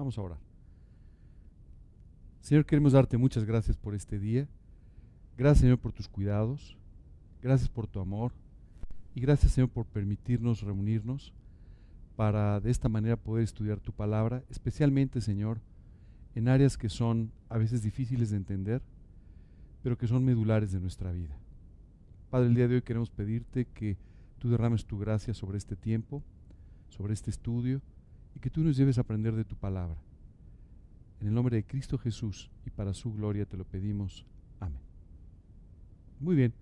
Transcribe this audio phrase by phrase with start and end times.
[0.00, 0.38] Vamos a orar.
[2.40, 4.48] Señor, queremos darte muchas gracias por este día.
[5.36, 6.78] Gracias, Señor, por tus cuidados.
[7.42, 8.32] Gracias por tu amor.
[9.14, 11.34] Y gracias, Señor, por permitirnos reunirnos
[12.16, 15.60] para de esta manera poder estudiar tu palabra, especialmente, Señor,
[16.34, 18.80] en áreas que son a veces difíciles de entender,
[19.82, 21.36] pero que son medulares de nuestra vida.
[22.30, 23.98] Padre, el día de hoy queremos pedirte que
[24.38, 26.22] tú derrames tu gracia sobre este tiempo,
[26.88, 27.82] sobre este estudio,
[28.34, 29.96] y que tú nos lleves a aprender de tu palabra.
[31.20, 34.24] En el nombre de Cristo Jesús y para su gloria te lo pedimos.
[34.58, 34.80] Amén.
[36.18, 36.52] Muy bien.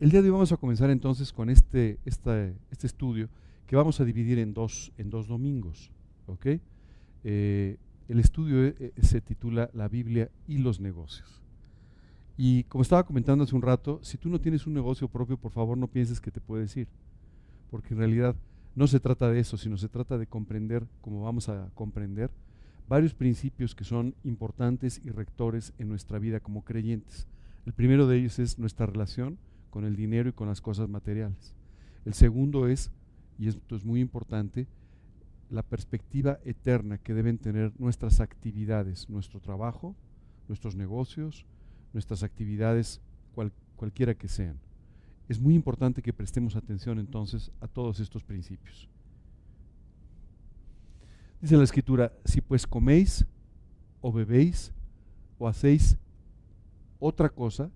[0.00, 3.28] El día de hoy vamos a comenzar entonces con este, este estudio
[3.66, 5.90] que vamos a dividir en dos, en dos domingos.
[7.24, 7.76] Eh,
[8.08, 11.42] el estudio eh, eh, se titula La Biblia y los negocios.
[12.36, 15.52] Y como estaba comentando hace un rato, si tú no tienes un negocio propio, por
[15.52, 16.88] favor no pienses que te puedes ir,
[17.70, 18.36] porque en realidad
[18.78, 22.30] no se trata de eso, sino se trata de comprender, como vamos a comprender,
[22.88, 27.26] varios principios que son importantes y rectores en nuestra vida como creyentes.
[27.66, 29.36] El primero de ellos es nuestra relación
[29.70, 31.56] con el dinero y con las cosas materiales.
[32.04, 32.92] El segundo es,
[33.36, 34.68] y esto es muy importante,
[35.50, 39.96] la perspectiva eterna que deben tener nuestras actividades, nuestro trabajo,
[40.46, 41.46] nuestros negocios,
[41.92, 43.00] nuestras actividades,
[43.74, 44.67] cualquiera que sean.
[45.28, 48.88] Es muy importante que prestemos atención entonces a todos estos principios.
[51.40, 53.26] Dice la escritura, si pues coméis
[54.00, 54.72] o bebéis
[55.38, 55.98] o hacéis
[56.98, 57.70] otra cosa,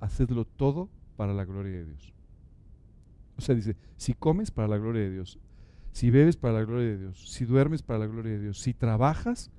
[0.00, 2.12] hacedlo todo para la gloria de Dios.
[3.36, 5.38] O sea, dice, si comes para la gloria de Dios,
[5.92, 8.74] si bebes para la gloria de Dios, si duermes para la gloria de Dios, si
[8.74, 9.50] trabajas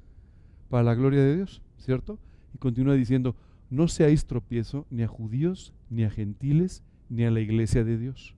[0.69, 2.19] para la gloria de Dios, ¿cierto?
[2.53, 3.35] Y continúa diciendo,
[3.69, 8.35] no seáis tropiezo ni a judíos, ni a gentiles, ni a la iglesia de Dios.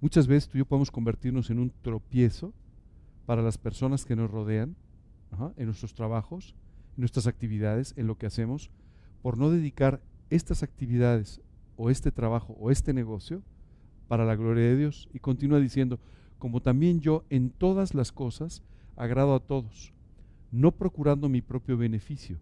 [0.00, 2.52] Muchas veces tú y yo podemos convertirnos en un tropiezo
[3.26, 4.76] para las personas que nos rodean,
[5.56, 6.54] en nuestros trabajos,
[6.96, 8.70] en nuestras actividades, en lo que hacemos,
[9.22, 10.00] por no dedicar
[10.30, 11.40] estas actividades
[11.76, 13.42] o este trabajo o este negocio
[14.06, 15.08] para la gloria de Dios.
[15.12, 15.98] Y continúa diciendo,
[16.38, 18.62] como también yo en todas las cosas
[18.96, 19.92] agrado a todos,
[20.52, 22.38] no procurando mi propio beneficio,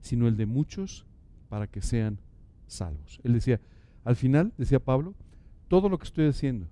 [0.00, 1.04] sino el de muchos
[1.48, 2.18] para que sean
[2.68, 3.20] salvos.
[3.24, 3.60] Él decía,
[4.06, 5.14] al final, decía Pablo,
[5.66, 6.68] todo lo que estoy haciendo,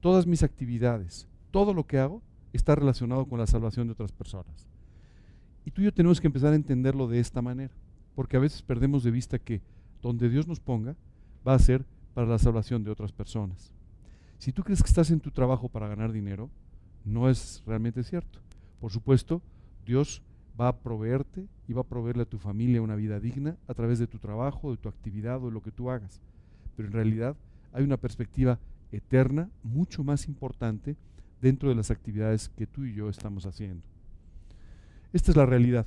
[0.00, 2.20] todas mis actividades, todo lo que hago,
[2.52, 4.68] está relacionado con la salvación de otras personas.
[5.64, 7.72] Y tú y yo tenemos que empezar a entenderlo de esta manera,
[8.14, 9.62] porque a veces perdemos de vista que
[10.02, 10.94] donde Dios nos ponga
[11.46, 13.72] va a ser para la salvación de otras personas.
[14.36, 16.50] Si tú crees que estás en tu trabajo para ganar dinero,
[17.02, 18.40] no es realmente cierto.
[18.78, 19.40] Por supuesto,
[19.86, 20.22] Dios
[20.60, 23.98] va a proveerte y va a proveerle a tu familia una vida digna a través
[23.98, 26.20] de tu trabajo, de tu actividad o de lo que tú hagas.
[26.78, 27.36] Pero en realidad
[27.72, 28.60] hay una perspectiva
[28.92, 30.94] eterna mucho más importante
[31.42, 33.82] dentro de las actividades que tú y yo estamos haciendo.
[35.12, 35.86] Esta es la realidad.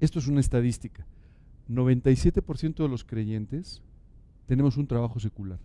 [0.00, 1.04] Esto es una estadística.
[1.68, 3.82] 97% de los creyentes
[4.46, 5.58] tenemos un trabajo secular.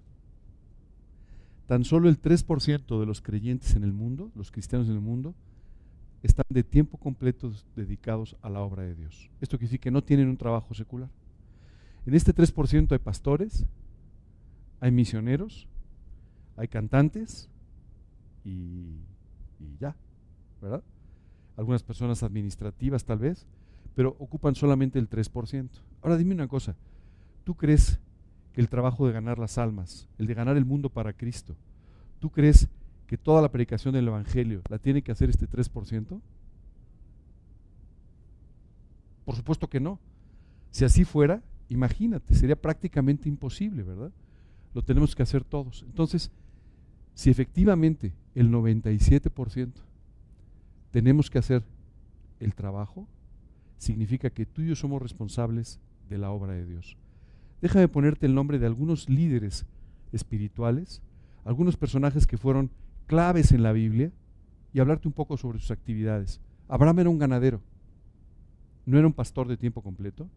[1.66, 5.36] Tan solo el 3% de los creyentes en el mundo, los cristianos en el mundo,
[6.22, 9.30] están de tiempo completo dedicados a la obra de Dios.
[9.40, 11.10] Esto quiere decir que no tienen un trabajo secular.
[12.06, 13.66] En este 3% hay pastores,
[14.80, 15.68] hay misioneros,
[16.58, 17.50] hay cantantes
[18.44, 19.00] y,
[19.60, 19.96] y, ya,
[20.62, 20.84] ¿verdad?
[21.56, 23.46] Algunas personas administrativas tal vez,
[23.96, 25.70] pero ocupan solamente el 3%.
[26.02, 26.76] Ahora dime una cosa,
[27.44, 28.00] ¿tú crees
[28.54, 31.56] que el trabajo de ganar las almas, el de ganar el mundo para Cristo,
[32.20, 32.68] ¿tú crees
[33.08, 36.20] que toda la predicación del Evangelio la tiene que hacer este 3%?
[39.26, 40.00] Por supuesto que no.
[40.72, 44.12] Si así fuera, imagínate, sería prácticamente imposible, ¿verdad?
[44.74, 45.84] Lo tenemos que hacer todos.
[45.88, 46.32] Entonces,
[47.14, 49.72] si efectivamente el 97%
[50.92, 51.64] tenemos que hacer
[52.40, 53.08] el trabajo,
[53.78, 55.80] significa que tú y yo somos responsables
[56.10, 56.98] de la obra de Dios.
[57.62, 59.66] Déjame ponerte el nombre de algunos líderes
[60.12, 61.02] espirituales,
[61.46, 62.72] algunos personajes que fueron
[63.08, 64.12] claves en la Biblia
[64.74, 66.40] y hablarte un poco sobre sus actividades.
[66.68, 67.62] Abraham era un ganadero,
[68.86, 70.28] no era un pastor de tiempo completo,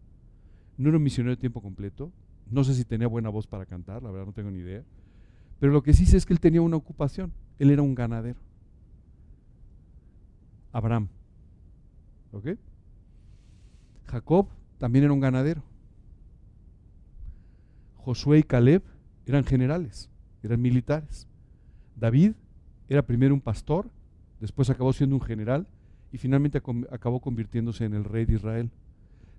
[0.78, 2.12] no era un misionero de tiempo completo,
[2.50, 4.82] no sé si tenía buena voz para cantar, la verdad no tengo ni idea,
[5.58, 8.38] pero lo que sí sé es que él tenía una ocupación, él era un ganadero.
[10.72, 11.08] Abraham.
[12.32, 12.48] ¿Ok?
[14.06, 15.62] Jacob también era un ganadero.
[17.96, 18.82] Josué y Caleb
[19.24, 20.10] eran generales,
[20.42, 21.26] eran militares.
[21.96, 22.34] David
[22.88, 23.88] era primero un pastor,
[24.40, 25.66] después acabó siendo un general
[26.12, 28.70] y finalmente acabó convirtiéndose en el rey de Israel.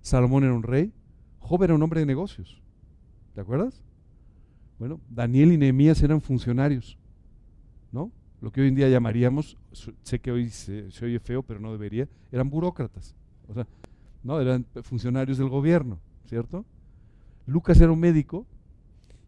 [0.02, 0.92] Salomón era un rey,
[1.40, 2.60] Job era un hombre de negocios.
[3.34, 3.82] ¿Te acuerdas?
[4.78, 6.98] Bueno, Daniel y Nehemías eran funcionarios,
[7.90, 8.12] ¿no?
[8.40, 9.56] lo que hoy en día llamaríamos,
[10.02, 13.14] sé que hoy se, oye feo, pero no debería, eran burócratas.
[13.48, 13.66] O sea,
[14.22, 16.64] no, eran funcionarios del gobierno, ¿cierto?
[17.46, 18.46] Lucas era un médico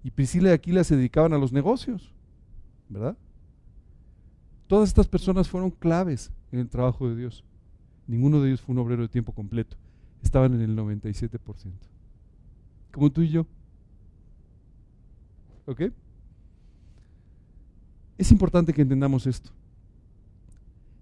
[0.04, 2.12] y Priscila y Aquila se dedicaban a los negocios,
[2.88, 3.16] ¿verdad?
[4.66, 7.44] Todas estas personas fueron claves en el trabajo de Dios.
[8.06, 9.76] Ninguno de ellos fue un obrero de tiempo completo.
[10.22, 11.40] Estaban en el 97%.
[12.92, 13.46] Como tú y yo.
[15.66, 15.82] ¿Ok?
[18.18, 19.50] Es importante que entendamos esto.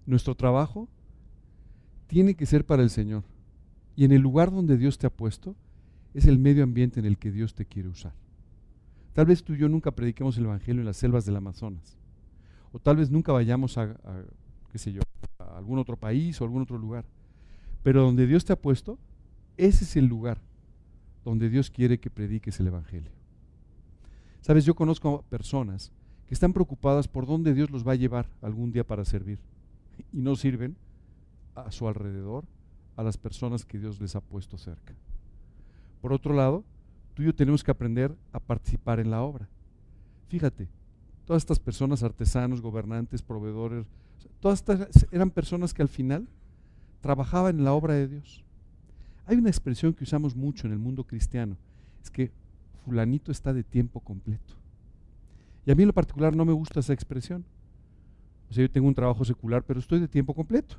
[0.05, 0.87] Nuestro trabajo
[2.07, 3.23] tiene que ser para el Señor.
[3.95, 5.55] Y en el lugar donde Dios te ha puesto,
[6.13, 8.13] es el medio ambiente en el que Dios te quiere usar.
[9.13, 11.97] Tal vez tú y yo nunca prediquemos el Evangelio en las selvas del Amazonas.
[12.71, 13.95] O tal vez nunca vayamos a,
[14.73, 15.01] sé yo,
[15.39, 17.05] a algún otro país o algún otro lugar.
[17.83, 18.97] Pero donde Dios te ha puesto,
[19.57, 20.39] ese es el lugar
[21.29, 23.11] donde Dios quiere que prediques el Evangelio.
[24.41, 25.91] Sabes, yo conozco personas
[26.25, 29.39] que están preocupadas por dónde Dios los va a llevar algún día para servir
[30.11, 30.75] y no sirven
[31.53, 32.45] a su alrededor
[32.95, 34.95] a las personas que Dios les ha puesto cerca.
[36.01, 36.63] Por otro lado,
[37.13, 39.47] tú y yo tenemos que aprender a participar en la obra.
[40.29, 40.67] Fíjate,
[41.25, 43.85] todas estas personas, artesanos, gobernantes, proveedores,
[44.39, 46.27] todas estas eran personas que al final
[47.01, 48.43] trabajaban en la obra de Dios.
[49.29, 51.55] Hay una expresión que usamos mucho en el mundo cristiano,
[52.01, 52.31] es que
[52.83, 54.55] fulanito está de tiempo completo.
[55.65, 57.45] Y a mí en lo particular no me gusta esa expresión.
[58.49, 60.77] O sea, yo tengo un trabajo secular, pero estoy de tiempo completo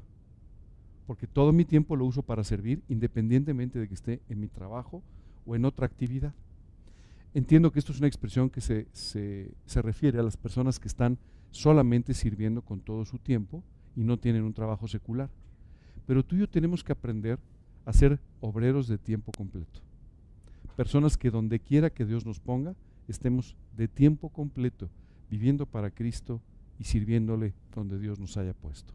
[1.10, 5.02] porque todo mi tiempo lo uso para servir, independientemente de que esté en mi trabajo
[5.44, 6.32] o en otra actividad.
[7.34, 11.18] Entiendo que esto es una expresión que se, se, refiere a las personas que están
[11.50, 13.64] solamente sirviendo con todo su tiempo
[13.96, 15.30] y no tienen un trabajo secular.
[16.06, 17.40] Pero tú y yo tenemos que aprender
[17.90, 19.80] a ser obreros de tiempo completo.
[20.76, 22.76] Personas que donde quiera que Dios nos ponga,
[23.08, 24.88] estemos de tiempo completo,
[25.28, 26.40] viviendo para Cristo
[26.78, 28.94] y sirviéndole donde Dios nos haya puesto.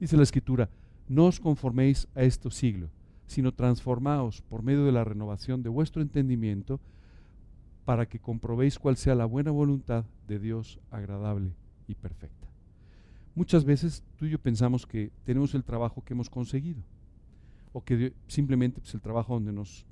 [0.00, 0.68] Dice la Escritura,
[1.08, 2.88] no os conforméis a este siglo,
[3.28, 6.80] sino transformaos por medio de la renovación de vuestro entendimiento
[7.84, 11.52] para que comprobéis cuál sea la buena voluntad de Dios agradable
[11.86, 12.48] y perfecta.
[13.36, 16.82] Muchas veces tú y yo pensamos que tenemos el trabajo que hemos conseguido
[17.74, 19.84] o que simplemente es pues, el trabajo donde nos,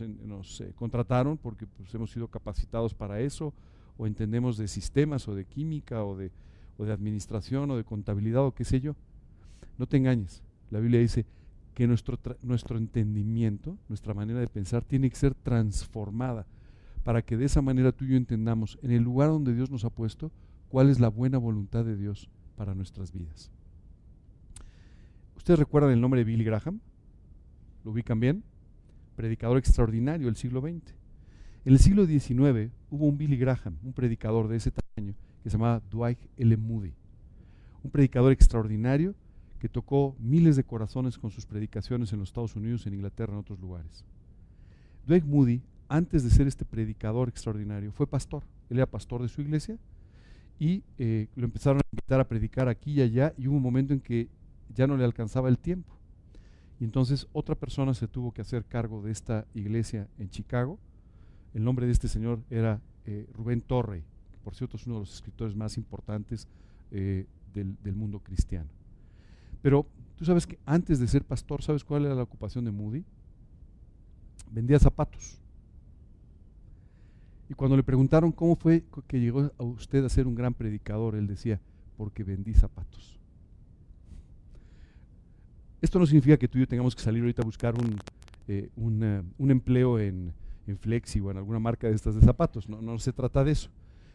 [0.00, 3.52] eh, nos, eh, contrataron porque pues, hemos sido capacitados para eso
[3.98, 6.30] o entendemos de sistemas o de química o de,
[6.78, 8.94] o de administración o de contabilidad o qué sé yo.
[9.76, 10.44] No te engañes.
[10.70, 11.26] La Biblia dice
[11.74, 16.46] que nuestro, nuestro entendimiento, nuestra manera de pensar, tiene que ser transformada
[17.02, 19.84] para que de esa manera tú y yo entendamos en el lugar donde Dios nos
[19.84, 20.30] ha puesto
[20.68, 23.50] cuál es la buena voluntad de Dios para nuestras vidas.
[25.36, 26.80] ¿Ustedes recuerdan el nombre de Billy Graham?
[27.84, 28.42] ¿Lo ubican bien?
[29.16, 30.94] Predicador extraordinario del siglo XX.
[31.64, 35.56] En el siglo XIX hubo un Billy Graham, un predicador de ese tamaño, que se
[35.56, 36.56] llamaba Dwight L.
[36.56, 36.94] Moody.
[37.82, 39.14] Un predicador extraordinario
[39.58, 43.40] que tocó miles de corazones con sus predicaciones en los Estados Unidos, en Inglaterra, en
[43.40, 44.04] otros lugares.
[45.06, 48.42] Dwight Moody, antes de ser este predicador extraordinario, fue pastor.
[48.70, 49.76] Él era pastor de su iglesia
[50.58, 53.92] y eh, lo empezaron a invitar a predicar aquí y allá y hubo un momento
[53.92, 54.28] en que
[54.74, 55.99] ya no le alcanzaba el tiempo.
[56.80, 60.78] Y entonces otra persona se tuvo que hacer cargo de esta iglesia en Chicago.
[61.52, 65.00] El nombre de este señor era eh, Rubén Torrey, que por cierto es uno de
[65.00, 66.48] los escritores más importantes
[66.90, 68.70] eh, del mundo cristiano.
[69.60, 73.04] Pero tú sabes que antes de ser pastor, ¿sabes cuál era la ocupación de Moody?
[74.50, 75.38] Vendía zapatos.
[77.50, 81.14] Y cuando le preguntaron cómo fue que llegó a usted a ser un gran predicador,
[81.14, 81.60] él decía,
[81.98, 83.19] porque vendí zapatos.
[85.80, 87.98] Esto no significa que tú y yo tengamos que salir ahorita a buscar un,
[88.48, 90.32] eh, un empleo en,
[90.66, 92.68] en, Flexi o en alguna marca de estas de zapatos.
[92.68, 93.70] No, no se trata de eso.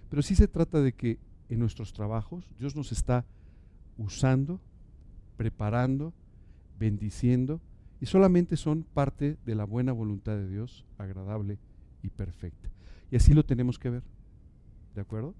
[0.09, 1.17] Pero sí se trata de que
[1.49, 3.25] en nuestros trabajos Dios nos está
[3.97, 4.59] usando
[5.35, 6.13] preparando,
[6.79, 7.61] bendiciendo,
[8.01, 11.57] y solamente son parte de la buena voluntad de Dios, agradable
[12.03, 12.69] y perfecta.
[13.11, 14.03] Y así lo tenemos que ver.
[14.93, 15.33] ¿De acuerdo?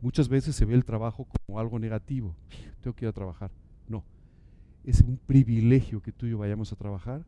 [0.00, 2.34] Muchas veces se ve el trabajo como algo negativo.
[2.82, 3.50] Tengo que ir a trabajar.
[4.84, 7.24] Es un privilegio que tú y yo vayamos a trabajar,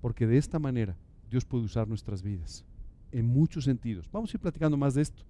[0.00, 0.96] porque de esta manera
[1.30, 2.64] Dios puede usar nuestras vidas
[3.12, 4.10] en muchos sentidos.
[4.12, 5.22] Vamos a ir platicando más de esto,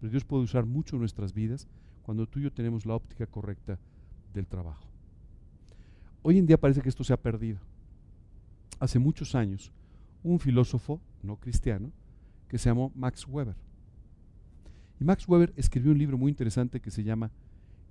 [0.00, 1.66] pero Dios puede usar mucho nuestras vidas
[2.02, 3.78] cuando tú y yo tenemos la óptica correcta
[4.34, 4.86] del trabajo.
[6.22, 7.58] Hoy en día parece que esto se ha perdido.
[8.78, 9.72] Hace muchos años,
[10.22, 11.90] un filósofo no cristiano
[12.48, 13.56] que se llamó Max Weber.
[15.00, 17.30] Y Max Weber escribió un libro muy interesante que se llama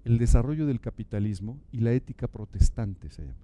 [0.03, 3.37] El desarrollo del capitalismo y la ética protestante, se llama.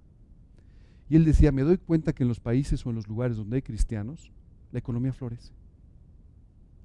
[1.08, 3.56] Y él decía, me doy cuenta que en los países o en los lugares donde
[3.56, 4.30] hay cristianos,
[4.72, 5.52] la economía florece.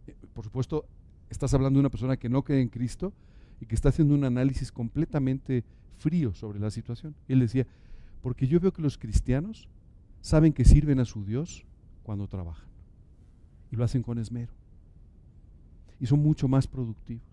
[0.08, 0.86] Eh, por supuesto,
[1.30, 3.14] estás hablando de una persona que no cree en Cristo
[3.60, 5.64] y que está haciendo un análisis completamente
[5.98, 7.16] frío sobre la situación.
[7.28, 7.68] Él decía,
[8.22, 9.68] porque yo veo que los cristianos
[10.22, 11.66] saben que sirven a su Dios
[12.04, 12.68] cuando trabajan.
[13.72, 14.54] Y lo hacen con esmero.
[16.00, 17.33] Y son mucho más productivos.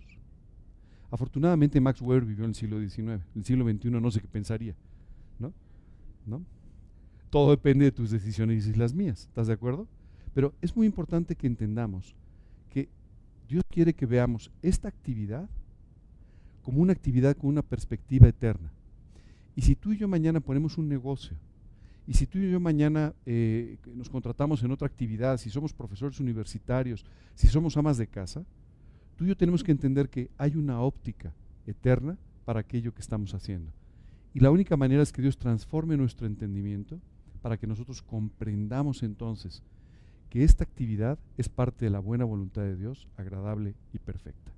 [1.10, 3.22] Afortunadamente Max Weber vivió en el siglo XIX.
[3.34, 4.74] El siglo XXI no sé qué pensaría.
[5.38, 5.52] ¿no?
[6.26, 6.42] ¿No?
[7.30, 9.26] Todo depende de tus decisiones y las mías.
[9.26, 9.86] ¿Estás de acuerdo?
[10.34, 12.14] Pero es muy importante que entendamos
[12.70, 12.88] que
[13.48, 15.48] Dios quiere que veamos esta actividad
[16.62, 18.70] como una actividad con una perspectiva eterna.
[19.56, 21.36] Y si tú y yo mañana ponemos un negocio,
[22.06, 26.18] y si tú y yo mañana eh, nos contratamos en otra actividad, si somos profesores
[26.20, 28.44] universitarios, si somos amas de casa,
[29.20, 31.34] tú y yo tenemos que entender que hay una óptica
[31.66, 33.70] eterna para aquello que estamos haciendo.
[34.32, 36.98] Y la única manera es que Dios transforme nuestro entendimiento
[37.42, 39.62] para que nosotros comprendamos entonces
[40.30, 44.52] que esta actividad es parte de la buena voluntad de Dios, agradable y perfecta.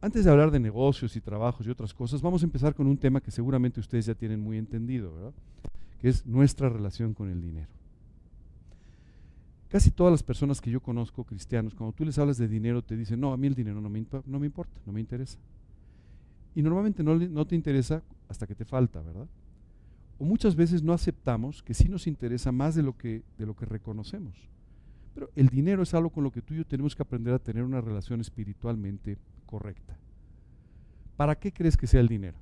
[0.00, 2.98] Antes de hablar de negocios y trabajos y otras cosas, vamos a empezar con un
[2.98, 5.32] tema que seguramente ustedes ya tienen muy entendido,
[6.00, 7.81] que es nuestra relación con el dinero.
[9.72, 12.94] Casi todas las personas que yo conozco, cristianos, cuando tú les hablas de dinero, te
[12.94, 15.38] dicen, no, a mí el dinero no me, no me importa, no me interesa.
[16.54, 19.26] Y normalmente no, no te interesa hasta que te falta, ¿verdad?
[20.18, 23.56] O muchas veces no aceptamos que sí nos interesa más de lo que, de lo
[23.56, 24.36] que reconocemos.
[25.14, 27.38] Pero el dinero es algo con lo que tú y yo tenemos que aprender a
[27.38, 29.96] tener una relación espiritualmente correcta.
[31.16, 32.36] ¿Para qué crees que sea el dinero?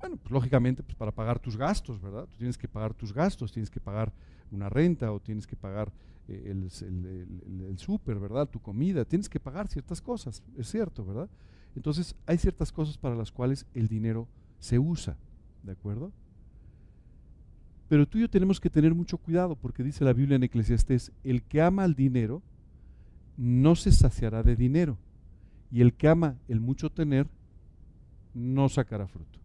[0.00, 2.26] Bueno, pues lógicamente pues para pagar tus gastos, ¿verdad?
[2.26, 4.12] Tú tienes que pagar tus gastos, tienes que pagar
[4.50, 5.92] una renta o tienes que pagar
[6.26, 8.48] eh, el, el, súper, ¿verdad?
[8.48, 11.28] Tu comida, tienes que pagar ciertas cosas, es cierto, ¿verdad?
[11.76, 14.26] Entonces hay ciertas cosas para las cuales el dinero
[14.58, 15.16] se usa,
[15.62, 16.12] ¿de acuerdo?
[17.88, 21.12] Pero tú y yo tenemos que tener mucho cuidado porque dice la Biblia en Eclesiastés,
[21.24, 22.42] el que ama al dinero
[23.36, 24.96] no se saciará de dinero.
[25.72, 27.28] Y el que ama el mucho tener,
[28.32, 29.39] no sacará fruto.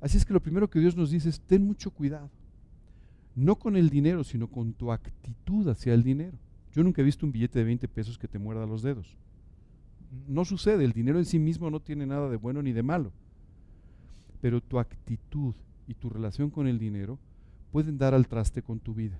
[0.00, 2.30] Así es que lo primero que Dios nos dice es, ten mucho cuidado.
[3.34, 6.38] No con el dinero, sino con tu actitud hacia el dinero.
[6.72, 9.16] Yo nunca he visto un billete de 20 pesos que te muerda los dedos.
[10.26, 13.12] No sucede, el dinero en sí mismo no tiene nada de bueno ni de malo.
[14.40, 15.54] Pero tu actitud
[15.86, 17.18] y tu relación con el dinero
[17.70, 19.18] pueden dar al traste con tu vida.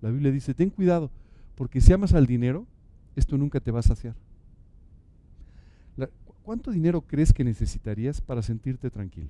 [0.00, 1.10] La Biblia dice, ten cuidado,
[1.54, 2.66] porque si amas al dinero,
[3.16, 4.14] esto nunca te va a saciar.
[6.42, 9.28] ¿Cuánto dinero crees que necesitarías para sentirte tranquilo?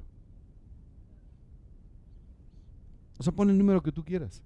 [3.20, 4.42] O sea, pon el número que tú quieras.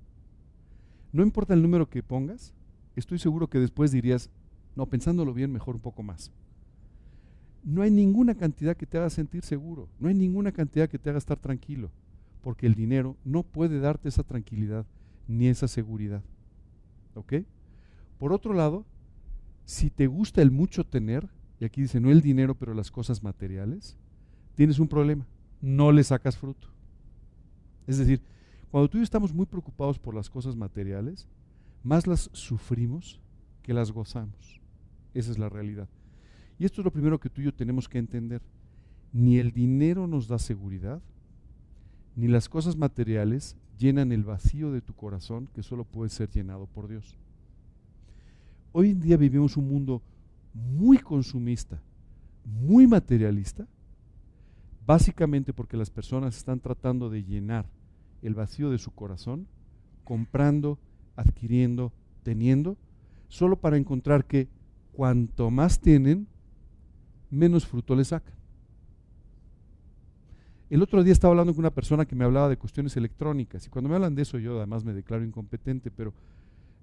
[1.12, 2.52] No importa el número que pongas,
[2.96, 4.30] estoy seguro que después dirías,
[4.74, 6.32] no, pensándolo bien, mejor un poco más.
[7.62, 11.08] No hay ninguna cantidad que te haga sentir seguro, no hay ninguna cantidad que te
[11.08, 11.92] haga estar tranquilo,
[12.42, 14.84] porque el dinero no puede darte esa tranquilidad
[15.28, 16.24] ni esa seguridad.
[17.14, 17.34] ¿Ok?
[18.18, 18.84] Por otro lado,
[19.66, 21.28] si te gusta el mucho tener,
[21.60, 23.96] y aquí dice no el dinero, pero las cosas materiales,
[24.56, 25.28] tienes un problema,
[25.60, 26.66] no le sacas fruto.
[27.86, 28.20] Es decir,
[28.74, 31.28] cuando tú y yo estamos muy preocupados por las cosas materiales,
[31.84, 33.20] más las sufrimos
[33.62, 34.60] que las gozamos.
[35.14, 35.88] Esa es la realidad.
[36.58, 38.42] Y esto es lo primero que tú y yo tenemos que entender.
[39.12, 41.00] Ni el dinero nos da seguridad,
[42.16, 46.66] ni las cosas materiales llenan el vacío de tu corazón que solo puede ser llenado
[46.66, 47.16] por Dios.
[48.72, 50.02] Hoy en día vivimos un mundo
[50.52, 51.80] muy consumista,
[52.44, 53.68] muy materialista,
[54.84, 57.66] básicamente porque las personas están tratando de llenar
[58.24, 59.46] el vacío de su corazón,
[60.02, 60.78] comprando,
[61.14, 62.76] adquiriendo, teniendo,
[63.28, 64.48] solo para encontrar que
[64.92, 66.26] cuanto más tienen,
[67.30, 68.34] menos fruto le sacan.
[70.70, 73.70] El otro día estaba hablando con una persona que me hablaba de cuestiones electrónicas y
[73.70, 76.12] cuando me hablan de eso yo además me declaro incompetente, pero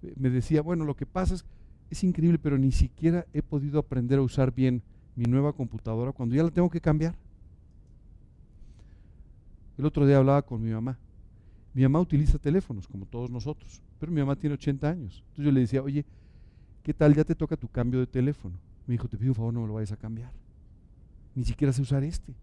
[0.04, 1.46] eh, me decía, bueno, lo que pasa es
[1.92, 4.82] es increíble, pero ni siquiera he podido aprender a usar bien
[5.16, 7.14] mi nueva computadora cuando ya la tengo que cambiar.
[9.78, 10.98] El otro día hablaba con mi mamá.
[11.74, 15.24] Mi mamá utiliza teléfonos, como todos nosotros, pero mi mamá tiene 80 años.
[15.30, 16.06] Entonces yo le decía, oye,
[16.84, 17.16] ¿qué tal?
[17.16, 18.56] Ya te toca tu cambio de teléfono.
[18.88, 20.32] Me dijo, te pido un favor, no me lo vayas a cambiar.
[21.34, 22.34] Ni siquiera sé usar este.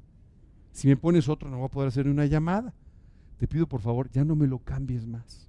[0.73, 2.73] Si me pones otro, no voy a poder hacer una llamada.
[3.39, 5.49] Te pido, por favor, ya no me lo cambies más.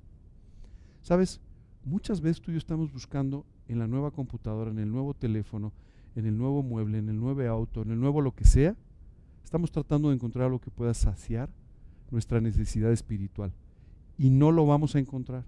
[1.01, 1.39] ¿Sabes?
[1.86, 5.71] Muchas veces tú y yo estamos buscando en la nueva computadora, en el nuevo teléfono,
[6.15, 8.75] en el nuevo mueble, en el nuevo auto, en el nuevo lo que sea,
[9.43, 11.50] estamos tratando de encontrar algo que pueda saciar
[12.12, 13.53] nuestra necesidad espiritual.
[14.19, 15.45] Y no lo vamos a encontrar.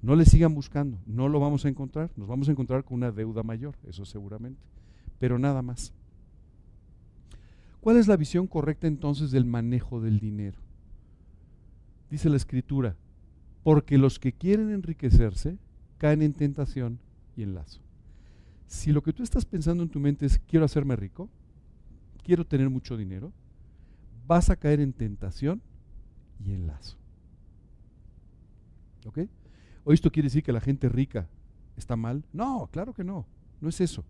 [0.00, 2.10] No le sigan buscando, no lo vamos a encontrar.
[2.16, 4.60] Nos vamos a encontrar con una deuda mayor, eso seguramente.
[5.20, 5.92] Pero nada más.
[7.80, 10.58] ¿Cuál es la visión correcta entonces del manejo del dinero?
[12.10, 12.96] Dice la escritura,
[13.62, 15.58] porque los que quieren enriquecerse
[15.98, 16.98] caen en tentación
[17.36, 17.80] y en lazo.
[18.66, 21.28] Si lo que tú estás pensando en tu mente es quiero hacerme rico,
[22.24, 23.32] quiero tener mucho dinero,
[24.26, 25.60] vas a caer en tentación
[26.44, 26.97] y en lazo.
[29.08, 29.20] ¿Ok?
[29.84, 31.26] ¿O esto quiere decir que la gente rica
[31.76, 32.24] está mal?
[32.32, 33.26] No, claro que no.
[33.60, 34.04] No es eso.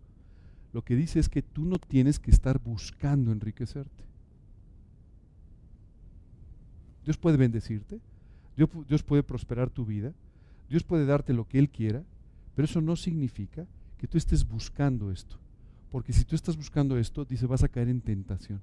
[0.73, 4.03] Lo que dice es que tú no tienes que estar buscando enriquecerte.
[7.05, 7.99] Dios puede bendecirte,
[8.55, 10.13] Dios, Dios, puede prosperar tu vida,
[10.69, 12.03] Dios puede darte lo que Él quiera,
[12.55, 13.65] pero eso no significa
[13.97, 15.37] que tú estés buscando esto.
[15.91, 18.61] Porque si tú estás buscando esto, dice, vas a caer en tentación.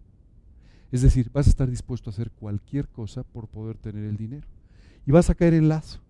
[0.93, 4.47] Es decir, vas a estar dispuesto a hacer cualquier cosa por poder tener el dinero.
[5.07, 6.01] Y vas a caer en lazo,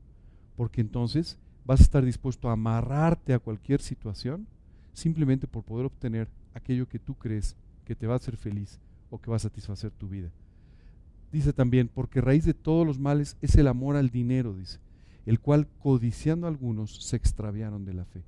[0.56, 4.46] porque entonces vas a estar dispuesto a amarrarte a cualquier situación
[4.92, 9.20] simplemente por poder obtener aquello que tú crees que te va a hacer feliz o
[9.20, 10.30] que va a satisfacer tu vida.
[11.32, 14.78] Dice también, porque raíz de todos los males es el amor al dinero, dice,
[15.26, 18.22] el cual codiciando algunos se extraviaron de la fe.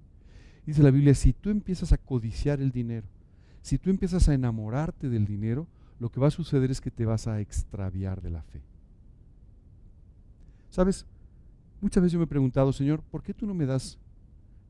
[0.67, 3.07] Dice la Biblia, si tú empiezas a codiciar el dinero,
[3.63, 5.67] si tú empiezas a enamorarte del dinero,
[6.01, 8.61] lo que va a suceder es que te vas a extraviar de la fe.
[10.71, 11.07] ¿Sabes?
[11.81, 13.99] Muchas veces yo me he preguntado, Señor, ¿por qué tú no me das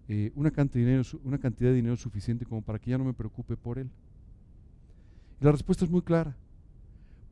[0.08, 3.04] eh, una, cantidad de dinero, una cantidad de dinero suficiente como para que ya no
[3.04, 3.90] me preocupe por él?
[5.40, 6.36] Y la respuesta es muy clara,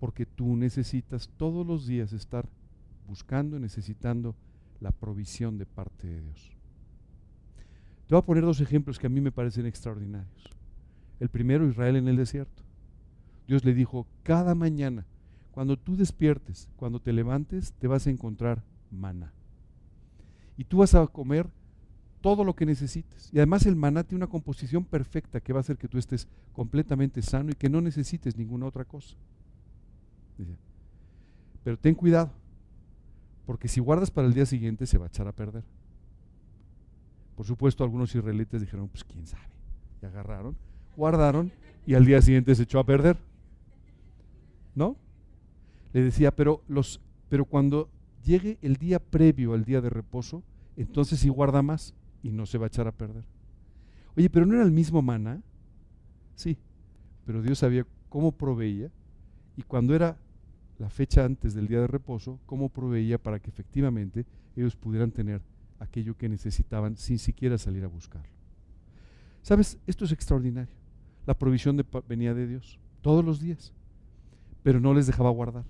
[0.01, 2.49] porque tú necesitas todos los días estar
[3.07, 4.35] buscando, necesitando
[4.81, 6.53] la provisión de parte de Dios.
[8.07, 10.51] Te voy a poner dos ejemplos que a mí me parecen extraordinarios.
[11.19, 12.63] El primero, Israel en el desierto.
[13.49, 15.07] Dios le dijo, cada mañana,
[15.51, 19.33] cuando tú despiertes, cuando te levantes, te vas a encontrar maná.
[20.57, 21.49] Y tú vas a comer
[22.21, 23.31] todo lo que necesites.
[23.33, 26.27] Y además el maná tiene una composición perfecta que va a hacer que tú estés
[26.53, 29.17] completamente sano y que no necesites ninguna otra cosa.
[31.63, 32.31] Pero ten cuidado,
[33.45, 35.65] porque si guardas para el día siguiente se va a echar a perder.
[37.37, 39.49] Por supuesto, algunos israelitas dijeron, pues quién sabe.
[40.03, 40.57] Y agarraron,
[40.97, 41.53] guardaron
[41.87, 43.19] y al día siguiente se echó a perder.
[44.75, 44.97] ¿No?
[45.93, 47.89] Le decía, pero, los, pero cuando
[48.27, 50.43] llegue el día previo al día de reposo,
[50.77, 53.25] entonces sí guarda más y no se va a echar a perder.
[54.17, 55.41] Oye, pero no era el mismo maná.
[56.35, 56.59] Sí,
[57.25, 58.91] pero Dios sabía cómo proveía
[59.57, 60.19] y cuando era
[60.79, 65.41] la fecha antes del día de reposo, cómo proveía para que efectivamente ellos pudieran tener
[65.79, 68.29] aquello que necesitaban sin siquiera salir a buscarlo.
[69.43, 69.79] ¿Sabes?
[69.87, 70.75] Esto es extraordinario.
[71.27, 73.73] La provisión venía de Dios todos los días,
[74.63, 75.65] pero no les dejaba guardar.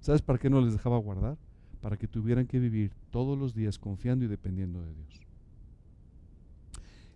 [0.00, 1.36] ¿Sabes para qué no les dejaba guardar?
[1.80, 5.20] Para que tuvieran que vivir todos los días confiando y dependiendo de Dios.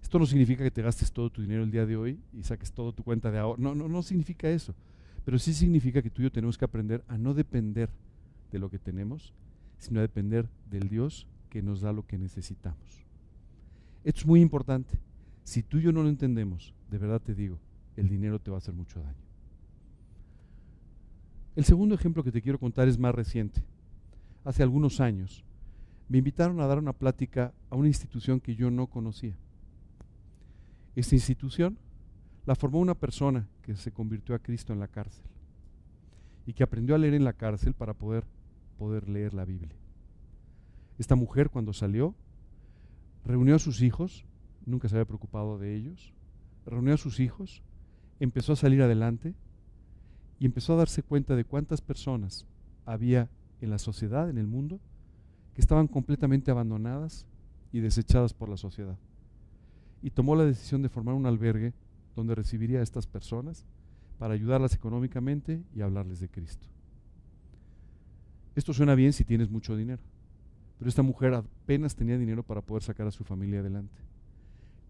[0.03, 2.73] Esto no significa que te gastes todo tu dinero el día de hoy y saques
[2.73, 3.61] toda tu cuenta de ahorro.
[3.61, 4.75] No, no, no significa eso.
[5.25, 7.91] Pero sí significa que tú y yo tenemos que aprender a no depender
[8.53, 9.33] de lo que tenemos,
[9.79, 13.05] sino a depender del Dios que nos da lo que necesitamos.
[14.05, 14.99] Esto es muy importante.
[15.45, 17.59] Si tú y yo no lo entendemos, de verdad te digo,
[17.97, 19.25] el dinero te va a hacer mucho daño.
[21.57, 23.63] El segundo ejemplo que te quiero contar es más reciente.
[24.45, 25.45] Hace algunos años
[26.09, 29.35] me invitaron a dar una plática a una institución que yo no conocía.
[30.95, 31.79] Esta institución
[32.47, 35.25] la formó una persona que se convirtió a Cristo en la cárcel
[36.47, 38.27] y que aprendió a leer en la cárcel para poder,
[38.79, 39.75] poder leer la Biblia.
[40.99, 42.15] Esta mujer cuando salió
[43.25, 44.27] reunió a sus hijos,
[44.67, 46.13] nunca se había preocupado de ellos,
[46.67, 47.63] reunió a sus hijos,
[48.21, 49.35] empezó a salir adelante
[50.39, 52.47] y empezó a darse cuenta de cuántas personas
[52.85, 53.31] había
[53.65, 54.79] en la sociedad, en el mundo,
[55.55, 57.27] que estaban completamente abandonadas
[57.73, 58.97] y desechadas por la sociedad.
[60.03, 61.73] Y tomó la decisión de formar un albergue
[62.15, 63.65] donde recibiría a estas personas
[64.19, 66.69] para ayudarlas económicamente y hablarles de Cristo.
[68.55, 70.03] Esto suena bien si tienes mucho dinero,
[70.79, 74.01] pero esta mujer apenas tenía dinero para poder sacar a su familia adelante.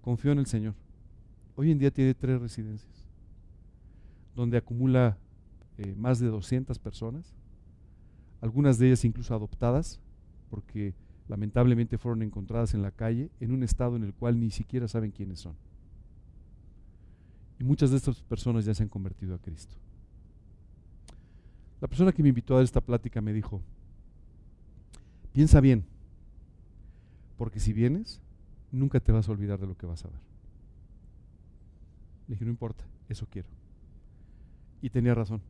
[0.02, 0.74] Confió en el Señor.
[1.56, 3.06] Hoy en día tiene tres residencias,
[4.34, 5.16] donde acumula
[5.78, 7.34] eh, más de 200 personas,
[8.44, 10.02] algunas de ellas incluso adoptadas,
[10.50, 10.94] porque
[11.28, 15.12] lamentablemente fueron encontradas en la calle en un estado en el cual ni siquiera saben
[15.12, 15.56] quiénes son.
[17.58, 19.74] Y muchas de estas personas ya se han convertido a Cristo.
[21.80, 23.62] La persona que me invitó a esta plática me dijo,
[25.32, 25.86] piensa bien,
[27.38, 28.20] porque si vienes,
[28.70, 30.20] nunca te vas a olvidar de lo que vas a ver.
[32.28, 33.48] Le dije, no importa, eso quiero.
[34.82, 35.40] Y tenía razón.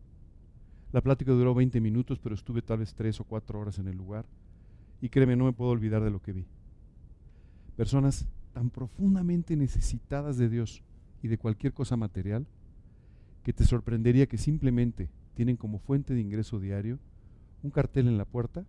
[0.94, 3.96] La plática duró 20 minutos, pero estuve tal vez 3 o 4 horas en el
[3.96, 4.26] lugar.
[5.00, 6.46] Y créeme, no me puedo olvidar de lo que vi.
[7.76, 10.84] Personas tan profundamente necesitadas de Dios
[11.20, 12.46] y de cualquier cosa material
[13.42, 17.00] que te sorprendería que simplemente tienen como fuente de ingreso diario
[17.64, 18.64] un cartel en la puerta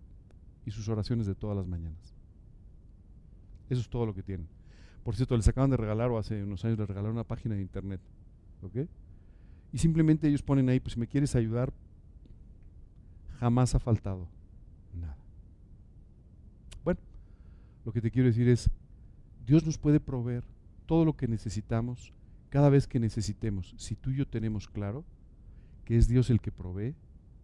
[0.65, 2.15] y sus oraciones de todas las mañanas.
[3.69, 4.47] Eso es todo lo que tienen.
[5.03, 7.61] Por cierto, les acaban de regalar, o hace unos años les regalaron una página de
[7.61, 8.01] internet.
[8.63, 8.89] ¿Ok?
[9.71, 11.71] Y simplemente ellos ponen ahí, pues si me quieres ayudar,
[13.39, 14.28] jamás ha faltado
[14.93, 15.17] nada.
[16.84, 17.00] Bueno,
[17.86, 18.69] lo que te quiero decir es,
[19.45, 20.43] Dios nos puede proveer
[20.86, 22.13] todo lo que necesitamos
[22.50, 23.76] cada vez que necesitemos.
[23.78, 25.04] Si tú y yo tenemos claro
[25.84, 26.95] que es Dios el que provee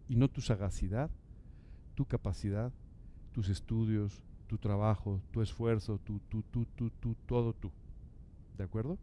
[0.08, 1.10] y no tu sagacidad,
[1.94, 2.72] tu capacidad,
[3.32, 7.70] tus estudios, tu trabajo, tu esfuerzo, tu, tu, tu, tu, tu, todo tú.
[8.56, 8.98] ¿De acuerdo?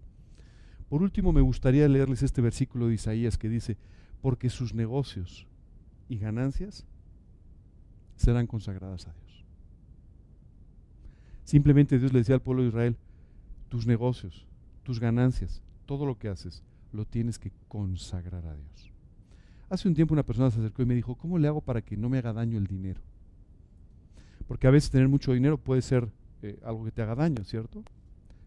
[0.90, 3.78] Por último, me gustaría leerles este versículo de Isaías que dice,
[4.22, 5.48] porque sus negocios
[6.10, 6.86] y ganancias
[8.18, 9.46] serán consagradas a Dios.
[11.46, 12.98] Simplemente Dios le decía al pueblo de Israel,
[13.70, 14.46] tus negocios,
[14.84, 18.92] tus ganancias, todo lo que haces, lo tienes que consagrar a Dios.
[19.70, 21.96] Hace un tiempo una persona se acercó y me dijo, ¿cómo le hago para que
[21.96, 23.02] no me haga daño el dinero?
[24.48, 26.10] Porque a veces tener mucho dinero puede ser
[26.42, 27.84] eh, algo que te haga daño, ¿cierto?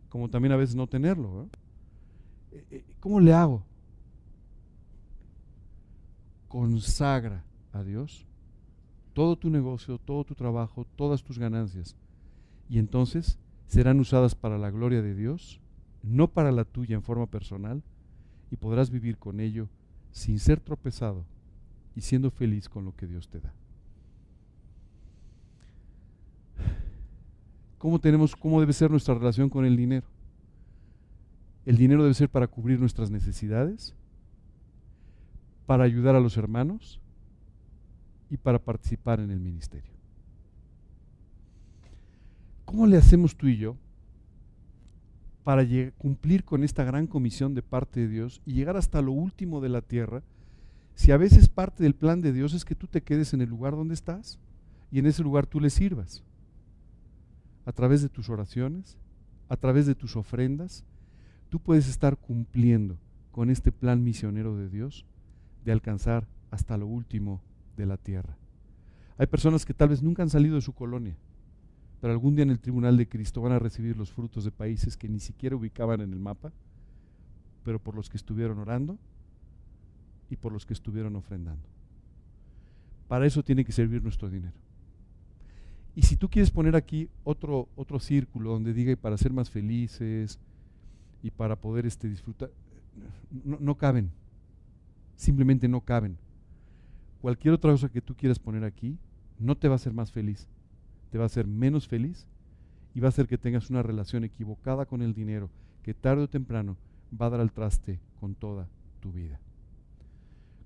[0.09, 1.49] Como también a veces no tenerlo.
[2.51, 3.65] Eh, eh, ¿Cómo le hago?
[6.49, 8.27] Consagra a Dios
[9.13, 11.97] todo tu negocio, todo tu trabajo, todas tus ganancias.
[12.69, 15.61] Y entonces serán usadas para la gloria de Dios,
[16.03, 17.83] no para la tuya en forma personal,
[18.51, 19.69] y podrás vivir con ello
[20.11, 21.25] sin ser tropezado
[21.95, 23.53] y siendo feliz con lo que Dios te da.
[27.79, 30.07] ¿Cómo, tenemos, ¿Cómo debe ser nuestra relación con el dinero?
[31.67, 33.95] El dinero debe ser para cubrir nuestras necesidades,
[35.67, 37.02] para ayudar a los hermanos
[38.33, 39.93] y para participar en el ministerio.
[42.65, 43.77] ¿Cómo le hacemos tú y yo
[45.45, 45.67] para
[45.99, 49.69] cumplir con esta gran comisión de parte de Dios y llegar hasta lo último de
[49.69, 50.23] la tierra,
[50.95, 53.51] si a veces parte del plan de Dios es que tú te quedes en el
[53.51, 54.39] lugar donde estás
[54.91, 56.23] y en ese lugar tú le sirvas,
[57.67, 58.97] a través de tus oraciones,
[59.51, 60.87] a través de tus ofrendas,
[61.51, 62.97] tú puedes estar cumpliendo
[63.31, 65.05] con este plan misionero de Dios
[65.67, 67.43] de alcanzar hasta lo último
[67.83, 68.37] de la tierra.
[69.19, 71.17] Hay personas que tal vez nunca han salido de su colonia,
[72.01, 74.97] pero algún día en el tribunal de Cristo van a recibir los frutos de países
[74.97, 76.53] que ni siquiera ubicaban en el mapa,
[77.65, 78.99] pero por los que estuvieron orando
[80.31, 81.69] y por los que estuvieron ofrendando.
[83.09, 84.57] Para eso tiene que servir nuestro dinero.
[85.95, 90.39] Y si tú quieres poner aquí otro, otro círculo donde diga para ser más felices
[91.23, 92.51] y para poder este, disfrutar,
[93.45, 94.11] no, no caben.
[95.17, 96.17] Simplemente no caben.
[97.23, 98.99] Cualquier otra cosa que tú quieras poner aquí
[99.39, 100.47] no te va a hacer más feliz
[101.13, 102.27] te va a hacer menos feliz
[102.95, 105.51] y va a hacer que tengas una relación equivocada con el dinero
[105.83, 106.79] que tarde o temprano
[107.21, 108.67] va a dar al traste con toda
[109.01, 109.39] tu vida.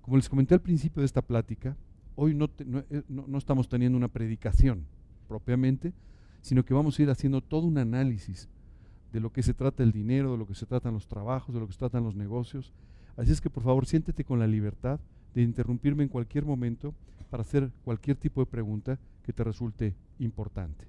[0.03, 1.77] Como les comenté al principio de esta plática,
[2.15, 4.87] hoy no, eh, no, estamos teniendo una predicación
[5.27, 5.93] propiamente,
[6.43, 8.49] sino que vamos a ir haciendo todo un análisis
[9.13, 11.61] de lo que se trata el dinero, de lo que se tratan los trabajos, de
[11.61, 12.73] lo que se tratan los negocios.
[13.17, 15.01] Así es que por favor siéntete con la libertad
[15.37, 16.95] de interrumpirme en cualquier momento
[17.29, 20.87] para hacer cualquier tipo de pregunta que te resulte importante.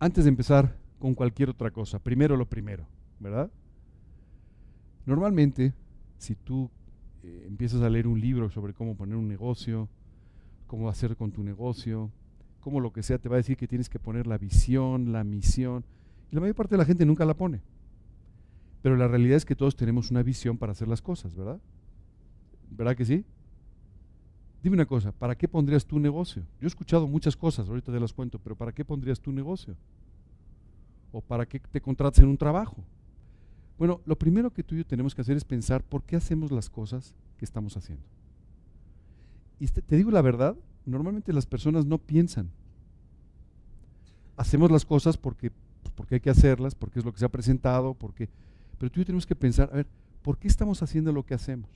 [0.00, 2.88] Antes de empezar con cualquier otra cosa, primero lo primero,
[3.20, 3.48] ¿verdad?
[5.06, 5.72] Normalmente,
[6.18, 6.68] si tú
[7.22, 9.88] eh, empiezas a leer un libro sobre cómo poner un negocio,
[10.66, 12.10] cómo hacer con tu negocio,
[12.58, 15.22] cómo lo que sea, te va a decir que tienes que poner la visión, la
[15.22, 15.84] misión,
[16.32, 17.60] y la mayor parte de la gente nunca la pone.
[18.82, 21.60] Pero la realidad es que todos tenemos una visión para hacer las cosas, ¿verdad?
[22.70, 23.24] ¿Verdad que sí?
[24.62, 26.42] Dime una cosa, ¿para qué pondrías tu negocio?
[26.60, 29.76] Yo he escuchado muchas cosas, ahorita te las cuento, pero ¿para qué pondrías tu negocio?
[31.12, 32.84] ¿O para qué te contratas en un trabajo?
[33.78, 36.50] Bueno, lo primero que tú y yo tenemos que hacer es pensar por qué hacemos
[36.50, 38.04] las cosas que estamos haciendo.
[39.60, 42.50] Y te, digo la verdad, normalmente las personas no piensan.
[44.36, 45.52] Hacemos las cosas porque,
[45.94, 48.28] porque hay que hacerlas, porque es lo que se ha presentado, porque
[48.78, 49.86] pero tú y yo tenemos que pensar, a ver,
[50.22, 51.68] ¿por qué estamos haciendo lo que hacemos?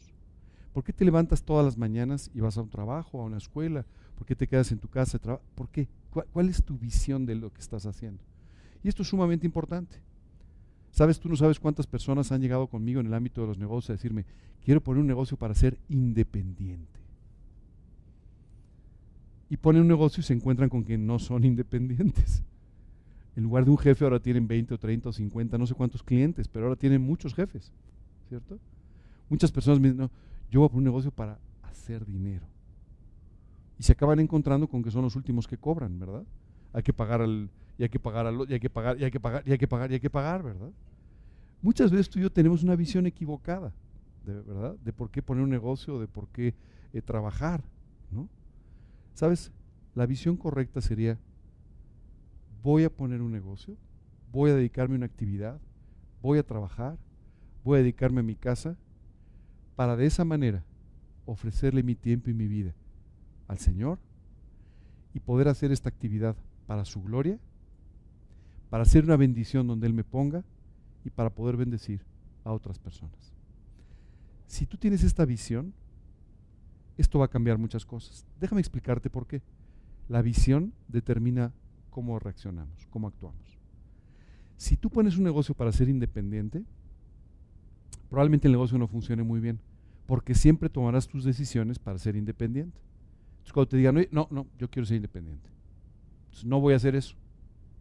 [0.73, 3.85] ¿Por qué te levantas todas las mañanas y vas a un trabajo, a una escuela?
[4.17, 5.19] ¿Por qué te quedas en tu casa?
[5.19, 5.89] ¿Por qué?
[6.11, 8.23] ¿Cuál, es tu visión de lo que estás haciendo?
[8.83, 9.97] Y esto es sumamente importante.
[10.91, 13.91] Sabes, tú no sabes cuántas personas han llegado conmigo en el ámbito de los negocios
[13.91, 14.25] a decirme,
[14.65, 17.01] quiero poner un negocio para ser independiente.
[19.49, 22.43] Y ponen un negocio y se encuentran con que no son independientes.
[23.35, 26.03] En lugar de un jefe ahora tienen 20 o 30 o 50, no sé cuántos
[26.03, 27.73] clientes, pero ahora tienen muchos jefes,
[28.29, 28.59] ¿cierto?
[29.29, 30.11] Muchas personas me dicen, no,
[30.51, 32.47] yo voy a un negocio para hacer dinero.
[33.79, 36.25] Y se acaban encontrando con que son los últimos que cobran, ¿verdad?
[36.75, 39.11] Hay que pagar al, y hay que pagar al, y hay que pagar, y hay
[39.11, 40.71] que pagar, y hay que pagar, y hay que pagar, ¿verdad?
[41.63, 43.73] Muchas veces tú y yo tenemos una visión equivocada,
[44.27, 44.77] de, ¿verdad?
[44.85, 46.55] De por qué poner un negocio, de por qué
[46.93, 47.63] eh, trabajar,
[48.11, 48.29] ¿no?
[49.15, 49.53] ¿Sabes?
[49.95, 51.19] La visión correcta sería
[52.63, 53.77] voy a poner un negocio,
[54.31, 55.61] voy a dedicarme a una actividad,
[56.23, 56.97] voy a trabajar,
[57.65, 58.77] voy a dedicarme a mi casa,
[59.77, 60.63] para de esa manera
[61.27, 62.75] ofrecerle mi tiempo y mi vida
[63.49, 63.99] al Señor
[65.15, 67.39] y poder hacer esta actividad para su gloria,
[68.71, 70.45] para hacer una bendición donde Él me ponga
[71.05, 72.01] y para poder bendecir
[72.45, 73.33] a otras personas.
[74.47, 75.73] Si tú tienes esta visión,
[76.97, 78.27] esto va a cambiar muchas cosas.
[78.41, 79.43] Déjame explicarte por qué.
[80.09, 81.53] La visión determina
[81.93, 83.59] cómo reaccionamos, cómo actuamos.
[84.57, 86.65] Si tú pones un negocio para ser independiente,
[88.09, 89.61] probablemente el negocio no funcione muy bien,
[90.07, 92.81] porque siempre tomarás tus decisiones para ser independiente.
[93.33, 95.49] Entonces, cuando te digan, no, no, yo quiero ser independiente,
[96.45, 97.15] no voy a hacer eso,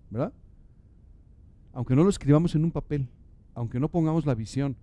[0.09, 0.33] ¿verdad?
[1.73, 3.07] Aunque no lo escribamos en un papel,
[3.55, 4.75] aunque no pongamos la visión,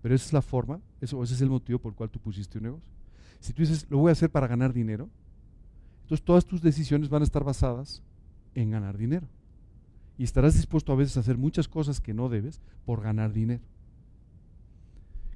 [0.00, 2.58] pero esa es la forma, eso, ese es el motivo por el cual tú pusiste
[2.58, 2.88] un negocio.
[3.38, 5.10] Si tú dices, lo voy a hacer para ganar dinero,
[6.02, 8.02] entonces todas tus decisiones van a estar basadas
[8.54, 9.28] en ganar dinero.
[10.18, 13.62] Y estarás dispuesto a veces a hacer muchas cosas que no debes por ganar dinero.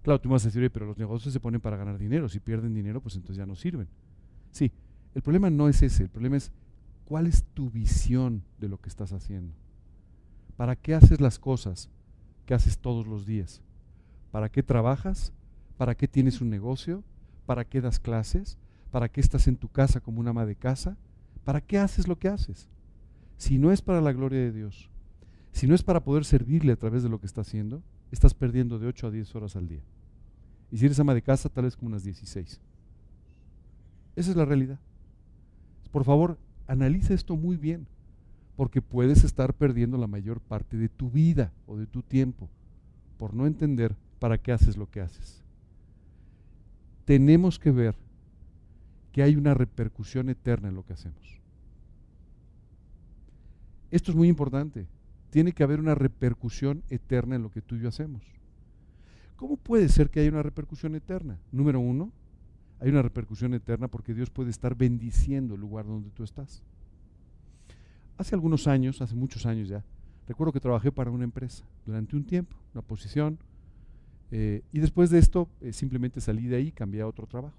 [0.02, 2.28] Claro, tú me vas a decir, pero los negocios se ponen para ganar dinero.
[2.28, 3.88] Si pierden dinero, pues entonces ya no sirven.
[4.52, 4.70] Sí,
[5.14, 6.04] el problema no es ese.
[6.04, 6.52] El problema es
[7.04, 9.52] cuál es tu visión de lo que estás haciendo.
[10.56, 11.90] ¿Para qué haces las cosas
[12.44, 13.62] que haces todos los días?
[14.30, 15.32] ¿Para qué trabajas?
[15.76, 17.02] ¿Para qué tienes un negocio?
[17.44, 18.58] ¿Para qué das clases?
[18.90, 20.96] ¿Para qué estás en tu casa como una ama de casa?
[21.44, 22.68] ¿Para qué haces lo que haces?
[23.38, 24.90] Si no es para la gloria de Dios,
[25.52, 28.78] si no es para poder servirle a través de lo que está haciendo, estás perdiendo
[28.78, 29.82] de 8 a 10 horas al día.
[30.70, 32.60] Y si eres ama de casa, tal vez como unas 16.
[34.16, 34.78] Esa es la realidad.
[35.92, 37.86] Por favor, analiza esto muy bien,
[38.56, 42.48] porque puedes estar perdiendo la mayor parte de tu vida o de tu tiempo
[43.18, 45.42] por no entender para qué haces lo que haces.
[47.04, 47.94] Tenemos que ver
[49.12, 51.40] que hay una repercusión eterna en lo que hacemos.
[53.90, 54.86] Esto es muy importante.
[55.30, 58.22] Tiene que haber una repercusión eterna en lo que tú y yo hacemos.
[59.36, 61.38] ¿Cómo puede ser que haya una repercusión eterna?
[61.52, 62.10] Número uno,
[62.80, 66.62] hay una repercusión eterna porque Dios puede estar bendiciendo el lugar donde tú estás.
[68.16, 69.84] Hace algunos años, hace muchos años ya,
[70.26, 73.38] recuerdo que trabajé para una empresa durante un tiempo, una posición,
[74.30, 77.56] eh, y después de esto eh, simplemente salí de ahí y cambié a otro trabajo.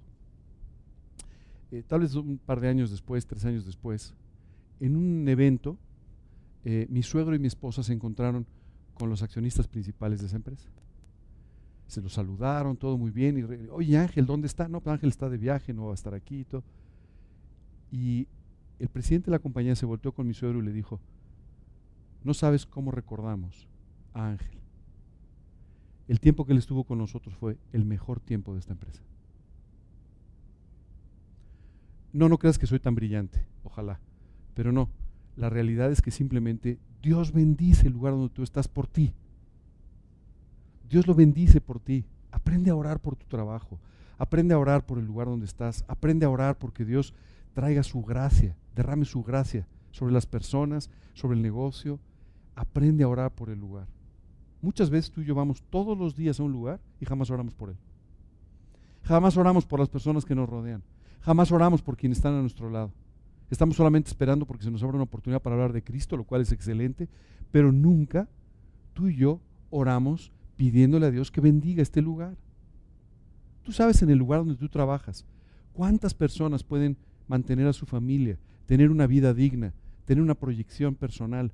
[1.71, 4.13] Eh, tal vez un par de años después, tres años después,
[4.79, 5.77] en un evento,
[6.63, 8.45] mi suegro y mi esposa se encontraron
[8.93, 10.67] con los accionistas principales de esa empresa.
[11.87, 13.37] Se los saludaron, todo muy bien.
[13.37, 14.67] Y, Oye, Ángel, ¿dónde está?
[14.67, 16.63] No, pues Ángel está de viaje, no va a estar aquí y todo.
[17.91, 18.27] Y
[18.79, 20.99] el presidente de la compañía se volteó con mi suegro y le dijo,
[22.23, 23.67] no sabes cómo recordamos
[24.13, 24.57] a Ángel.
[26.07, 29.01] El tiempo que él estuvo con nosotros fue el mejor tiempo de esta empresa.
[32.13, 33.99] No, no creas que soy tan brillante, ojalá,
[34.53, 34.89] pero no.
[35.37, 39.13] La realidad es que simplemente Dios bendice el lugar donde tú estás por ti.
[40.89, 42.05] Dios lo bendice por ti.
[42.31, 43.79] Aprende a orar por tu trabajo.
[44.17, 45.85] Aprende a orar por el lugar donde estás.
[45.87, 47.13] Aprende a orar porque Dios
[47.53, 51.99] traiga su gracia, derrame su gracia sobre las personas, sobre el negocio.
[52.55, 53.87] Aprende a orar por el lugar.
[54.61, 57.53] Muchas veces tú y yo vamos todos los días a un lugar y jamás oramos
[57.53, 57.77] por él.
[59.03, 60.81] Jamás oramos por las personas que nos rodean.
[61.21, 62.91] Jamás oramos por quienes están a nuestro lado.
[63.49, 66.41] Estamos solamente esperando porque se nos abre una oportunidad para hablar de Cristo, lo cual
[66.41, 67.07] es excelente,
[67.51, 68.27] pero nunca
[68.93, 72.35] tú y yo oramos pidiéndole a Dios que bendiga este lugar.
[73.63, 75.25] Tú sabes en el lugar donde tú trabajas,
[75.73, 79.73] cuántas personas pueden mantener a su familia, tener una vida digna,
[80.05, 81.51] tener una proyección personal,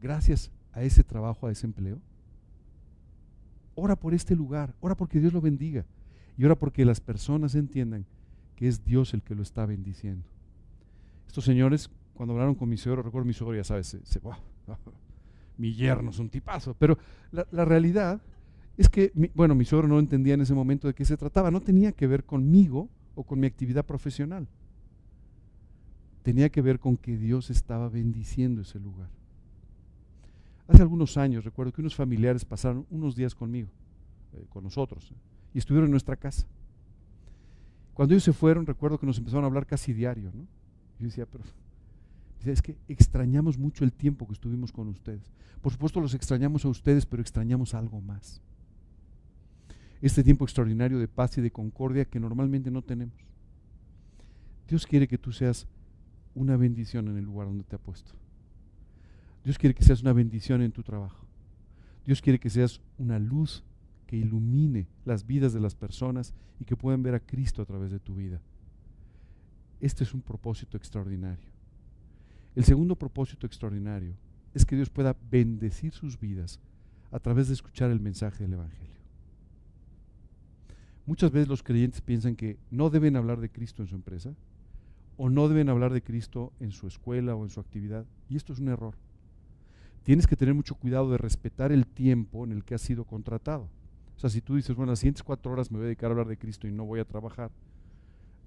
[0.00, 2.00] gracias a ese trabajo, a ese empleo.
[3.74, 5.86] Ora por este lugar, ora porque Dios lo bendiga
[6.36, 8.06] y ora porque las personas entiendan
[8.56, 10.31] que es Dios el que lo está bendiciendo.
[11.32, 14.20] Estos señores, cuando hablaron con mi suegro, recuerdo mi suegro, ya sabes, se,
[15.56, 16.98] mi yerno es un tipazo, pero
[17.30, 18.20] la, realidad
[18.76, 21.62] es que, bueno, mi suegro no entendía en ese momento de qué se trataba, no
[21.62, 24.46] tenía que ver conmigo o con mi actividad profesional.
[26.22, 29.08] Tenía que ver con que Dios estaba bendiciendo ese lugar.
[30.68, 33.70] Hace algunos años recuerdo que unos familiares pasaron unos días conmigo,
[34.34, 35.10] eh, con nosotros,
[35.54, 36.46] y estuvieron en nuestra casa.
[37.94, 40.46] Cuando ellos se fueron, recuerdo que nos empezaron a hablar casi diario, ¿no?
[41.02, 41.44] Yo decía, pero
[42.44, 45.30] es que extrañamos mucho el tiempo que estuvimos con ustedes.
[45.60, 48.40] Por supuesto los extrañamos a ustedes, pero extrañamos algo más
[50.02, 53.14] este tiempo extraordinario de paz y de concordia que normalmente no tenemos.
[54.68, 55.68] Dios quiere que tú seas
[56.34, 58.12] una bendición en el lugar donde te ha puesto.
[59.44, 61.24] Dios quiere que seas una bendición en tu trabajo.
[62.04, 63.62] Dios quiere que seas una luz
[64.08, 67.92] que ilumine las vidas de las personas y que puedan ver a Cristo a través
[67.92, 68.40] de tu vida.
[69.82, 71.50] Este es un propósito extraordinario.
[72.54, 74.14] El segundo propósito extraordinario
[74.54, 76.60] es que Dios pueda bendecir sus vidas
[77.10, 79.02] a través de escuchar el mensaje del Evangelio.
[81.04, 84.32] Muchas veces los creyentes piensan que no deben hablar de Cristo en su empresa
[85.16, 88.06] o no deben hablar de Cristo en su escuela o en su actividad.
[88.28, 88.94] Y esto es un error.
[90.04, 93.68] Tienes que tener mucho cuidado de respetar el tiempo en el que has sido contratado.
[94.16, 96.12] O sea, si tú dices, bueno, las siguientes cuatro horas me voy a dedicar a
[96.12, 97.50] hablar de Cristo y no voy a trabajar,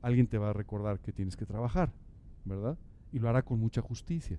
[0.06, 1.92] alguien te va a recordar que tienes que trabajar,
[2.44, 2.78] ¿verdad?
[3.12, 4.38] Y lo hará con mucha justicia.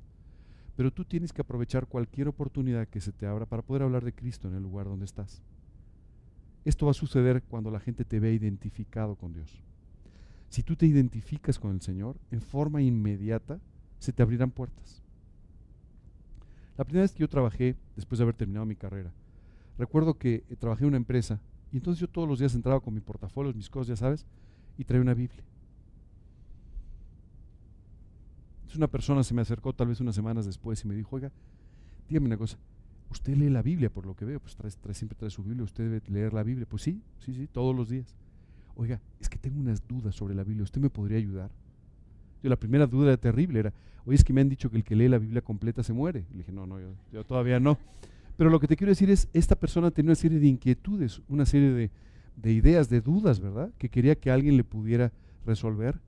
[0.76, 4.12] Pero tú tienes que aprovechar cualquier oportunidad que se te abra para poder hablar de
[4.12, 5.42] Cristo en el lugar donde estás.
[6.64, 9.60] Esto va a suceder cuando la gente te ve identificado con Dios.
[10.50, 13.58] Si tú te identificas con el Señor, en forma inmediata
[13.98, 15.02] se te abrirán puertas.
[16.78, 19.10] La primera vez que yo trabajé, después de haber terminado mi carrera,
[19.78, 21.40] recuerdo que eh, trabajé en una empresa
[21.72, 24.26] y entonces yo todos los días entraba con mi portafolio, mis cosas, ya sabes,
[24.78, 25.42] y traía una Biblia.
[28.76, 31.32] Una persona se me acercó tal vez unas semanas después y me dijo, oiga,
[32.08, 32.58] dígame una cosa,
[33.10, 35.84] usted lee la Biblia por lo que veo, pues trae, siempre trae su Biblia, usted
[35.84, 36.66] debe leer la Biblia.
[36.68, 38.14] Pues sí, sí, sí, todos los días.
[38.74, 41.50] Oiga, es que tengo unas dudas sobre la Biblia, ¿usted me podría ayudar?
[42.42, 43.72] Yo la primera duda era terrible, era,
[44.04, 46.26] oye, es que me han dicho que el que lee la Biblia completa se muere.
[46.30, 47.78] Le dije, no, no, yo, todavía no.
[48.36, 51.46] Pero lo que te quiero decir es, esta persona tenía una serie de inquietudes, una
[51.46, 51.90] serie de,
[52.36, 53.72] de ideas, de dudas, ¿verdad?
[53.78, 55.10] Que quería que alguien le pudiera
[55.46, 55.98] resolver,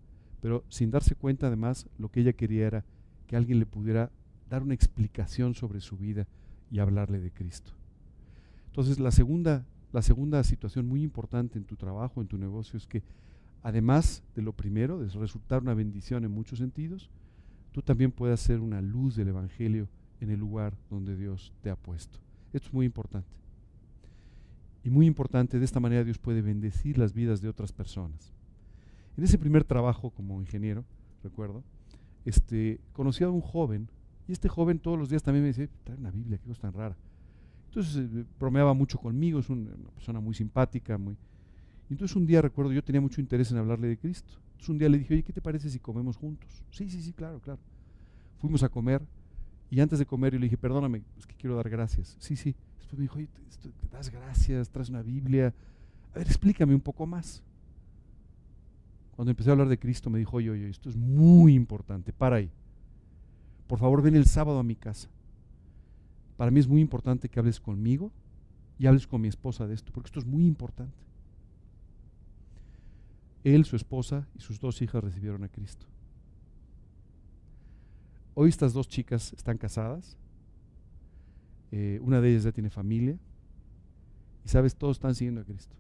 [0.41, 2.85] pero sin darse cuenta además, lo que ella quería era
[3.27, 4.11] que alguien le pudiera
[4.49, 6.27] dar una explicación sobre su vida
[6.71, 7.73] y hablarle de Cristo.
[8.67, 12.87] Entonces, la segunda, la segunda situación muy importante en tu trabajo, en tu negocio, es
[12.87, 13.03] que
[13.63, 17.11] además de lo primero, de resultar una bendición en muchos sentidos,
[17.73, 19.89] tú también puedas ser una luz del Evangelio
[20.21, 22.19] en el lugar donde Dios te ha puesto.
[22.53, 23.29] Esto es muy importante.
[24.85, 28.33] Y muy importante, de esta manera Dios puede bendecir las vidas de otras personas.
[29.19, 30.85] En ese primer trabajo como ingeniero,
[31.25, 31.65] recuerdo,
[32.25, 33.89] este, conocí a un joven,
[34.29, 36.73] y este joven todos los días también me decía, trae una Biblia, qué cosa tan
[36.73, 36.97] rara.
[37.67, 41.17] Entonces eh, bromeaba mucho conmigo, es una, persona muy simpática, muy...
[41.91, 44.35] Y entonces un día recuerdo, yo tenía mucho interés en hablarle de Cristo.
[44.51, 46.63] Entonces un día le dije, oye, ¿qué te parece si comemos juntos?
[46.71, 47.59] Sí, sí, sí, claro, claro.
[48.37, 49.03] Fuimos a comer
[49.69, 52.17] y antes de comer yo le dije, perdóname, es que quiero dar gracias.
[52.21, 52.55] Sí, sí.
[52.77, 53.29] Después me dijo, oye,
[53.61, 55.53] te das gracias, traes una Biblia.
[56.15, 57.43] A ver, explícame un poco más.
[59.19, 62.37] Cuando empecé a hablar de Cristo me dijo, oye, oye, esto es muy importante, para
[62.37, 62.53] ahí.
[63.67, 65.09] Por favor, ven el sábado a mi casa.
[66.37, 68.13] Para mí es muy importante que hables conmigo
[68.79, 70.95] y hables con mi esposa de esto, porque esto es muy importante.
[73.43, 75.85] Él, su esposa y sus dos hijas recibieron a Cristo.
[78.35, 80.17] Hoy estas dos chicas están casadas.
[81.73, 83.19] Eh, una de ellas ya tiene familia.
[84.45, 85.75] Y sabes, todos están siguiendo a Cristo.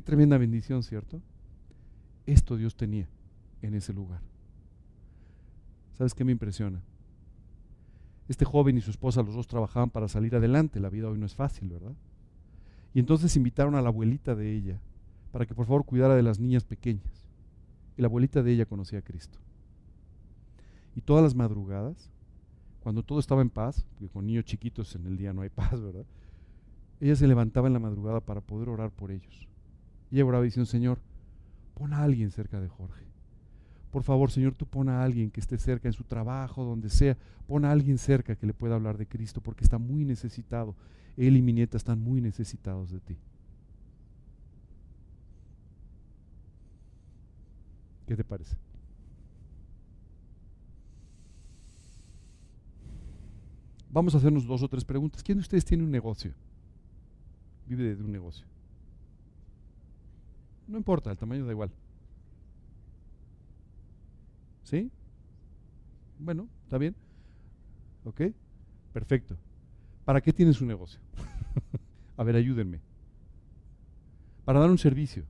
[0.00, 1.20] Qué tremenda bendición, ¿cierto?
[2.24, 3.06] Esto Dios tenía
[3.60, 4.22] en ese lugar.
[5.92, 6.80] ¿Sabes qué me impresiona?
[8.26, 10.80] Este joven y su esposa, los dos trabajaban para salir adelante.
[10.80, 11.92] La vida hoy no es fácil, ¿verdad?
[12.94, 14.80] Y entonces invitaron a la abuelita de ella
[15.32, 17.26] para que por favor cuidara de las niñas pequeñas.
[17.98, 19.38] Y la abuelita de ella conocía a Cristo.
[20.96, 22.10] Y todas las madrugadas,
[22.82, 25.78] cuando todo estaba en paz, porque con niños chiquitos en el día no hay paz,
[25.78, 26.06] ¿verdad?
[27.00, 29.49] Ella se levantaba en la madrugada para poder orar por ellos.
[30.10, 30.98] Y oraba diciendo, Señor,
[31.74, 33.04] pon a alguien cerca de Jorge.
[33.90, 37.16] Por favor, Señor, tú pon a alguien que esté cerca en su trabajo, donde sea.
[37.46, 40.76] Pon a alguien cerca que le pueda hablar de Cristo, porque está muy necesitado.
[41.16, 43.16] Él y mi nieta están muy necesitados de ti.
[48.06, 48.56] ¿Qué te parece?
[53.92, 55.22] Vamos a hacernos dos o tres preguntas.
[55.22, 56.32] ¿Quién de ustedes tiene un negocio?
[57.66, 58.46] Vive de un negocio.
[60.70, 61.70] No importa, el tamaño da igual.
[64.62, 64.88] ¿Sí?
[66.20, 66.94] Bueno, ¿está bien?
[68.04, 68.20] ¿Ok?
[68.92, 69.36] Perfecto.
[70.04, 71.00] ¿Para qué tienes un negocio?
[72.16, 72.80] a ver, ayúdenme.
[74.44, 75.24] Para dar un servicio.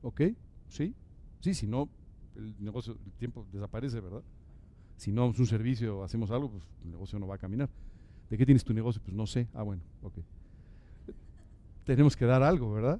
[0.00, 0.22] ¿Ok?
[0.68, 0.94] ¿Sí?
[1.40, 1.90] Sí, si no,
[2.34, 4.22] el negocio, el tiempo desaparece, ¿verdad?
[4.96, 7.68] Si no es un servicio, hacemos algo, pues el negocio no va a caminar.
[8.30, 9.02] ¿De qué tienes tu negocio?
[9.04, 9.46] Pues no sé.
[9.52, 10.14] Ah, bueno, ok.
[11.84, 12.98] Tenemos que dar algo, ¿verdad?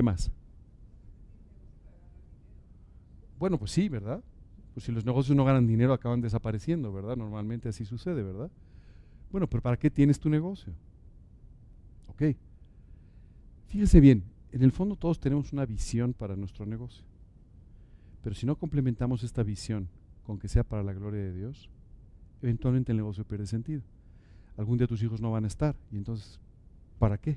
[0.00, 0.30] ¿Qué más?
[3.38, 4.24] Bueno, pues sí, ¿verdad?
[4.72, 7.18] Pues si los negocios no ganan dinero, acaban desapareciendo, ¿verdad?
[7.18, 8.50] Normalmente así sucede, ¿verdad?
[9.30, 10.72] Bueno, pero ¿para qué tienes tu negocio?
[12.08, 12.34] Ok.
[13.66, 17.04] Fíjese bien, en el fondo todos tenemos una visión para nuestro negocio.
[18.22, 19.86] Pero si no complementamos esta visión
[20.24, 21.68] con que sea para la gloria de Dios,
[22.40, 23.82] eventualmente el negocio pierde sentido.
[24.56, 26.40] Algún día tus hijos no van a estar y entonces,
[26.98, 27.36] ¿para qué?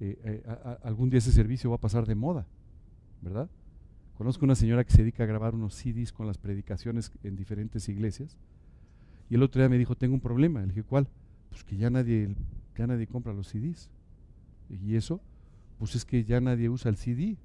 [0.00, 0.42] Eh, eh,
[0.82, 2.46] algún día ese servicio va a pasar de moda,
[3.22, 3.48] ¿verdad?
[4.16, 7.88] Conozco una señora que se dedica a grabar unos CDs con las predicaciones en diferentes
[7.88, 8.36] iglesias.
[9.28, 10.60] Y el otro día me dijo, tengo un problema.
[10.60, 11.08] Le dije, ¿cuál?
[11.50, 12.34] Pues que ya nadie,
[12.76, 13.90] ya nadie compra los CDs.
[14.70, 15.20] Y eso,
[15.78, 17.36] pues es que ya nadie usa el CD.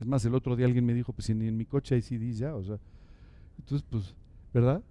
[0.00, 2.38] Es más, el otro día alguien me dijo, pues ni en mi coche hay CDs
[2.38, 2.78] ya, o sea.
[3.58, 4.14] Entonces, pues,
[4.52, 4.82] ¿verdad?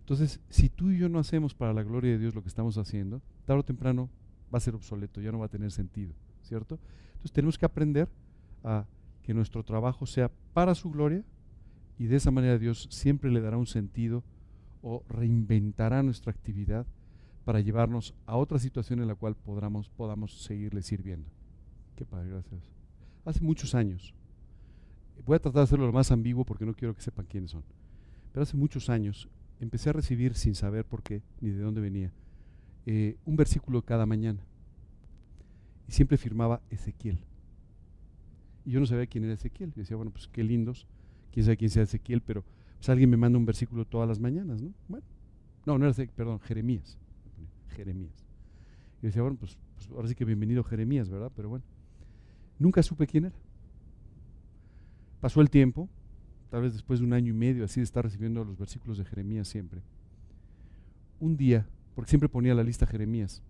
[0.00, 2.76] Entonces, si tú y yo no hacemos para la gloria de Dios lo que estamos
[2.76, 4.10] haciendo, tarde o temprano
[4.54, 6.78] va a ser obsoleto, ya no va a tener sentido, ¿cierto?
[7.14, 8.08] Entonces tenemos que aprender
[8.62, 8.86] a
[9.24, 11.24] que nuestro trabajo sea para su gloria
[11.98, 14.22] y de esa manera Dios siempre le dará un sentido
[14.80, 16.86] o reinventará nuestra actividad
[17.44, 21.28] para llevarnos a otra situación en la cual podamos, podamos seguirle sirviendo.
[21.96, 22.60] Qué padre, gracias.
[23.24, 24.14] Hace muchos años,
[25.26, 27.64] voy a tratar de hacerlo lo más ambiguo porque no quiero que sepan quiénes son,
[28.32, 29.28] pero hace muchos años
[29.58, 32.12] empecé a recibir sin saber por qué ni de dónde venía
[32.86, 34.44] eh, un versículo cada mañana
[35.88, 37.18] y siempre firmaba Ezequiel.
[38.64, 39.72] Y yo no sabía quién era Ezequiel.
[39.76, 40.86] Y decía, bueno, pues qué lindos,
[41.32, 42.44] quién sabe quién sea Ezequiel, pero
[42.76, 44.72] pues alguien me manda un versículo todas las mañanas, ¿no?
[44.88, 45.04] Bueno,
[45.66, 46.98] no, no era Ezequiel, perdón, Jeremías.
[47.68, 48.24] Jeremías.
[49.02, 51.30] Y decía, bueno, pues, pues, ahora sí que bienvenido Jeremías, ¿verdad?
[51.34, 51.64] Pero bueno,
[52.58, 53.36] nunca supe quién era.
[55.20, 55.88] Pasó el tiempo,
[56.50, 59.04] tal vez después de un año y medio así de estar recibiendo los versículos de
[59.04, 59.82] Jeremías siempre.
[61.20, 63.42] Un día, porque siempre ponía la lista Jeremías,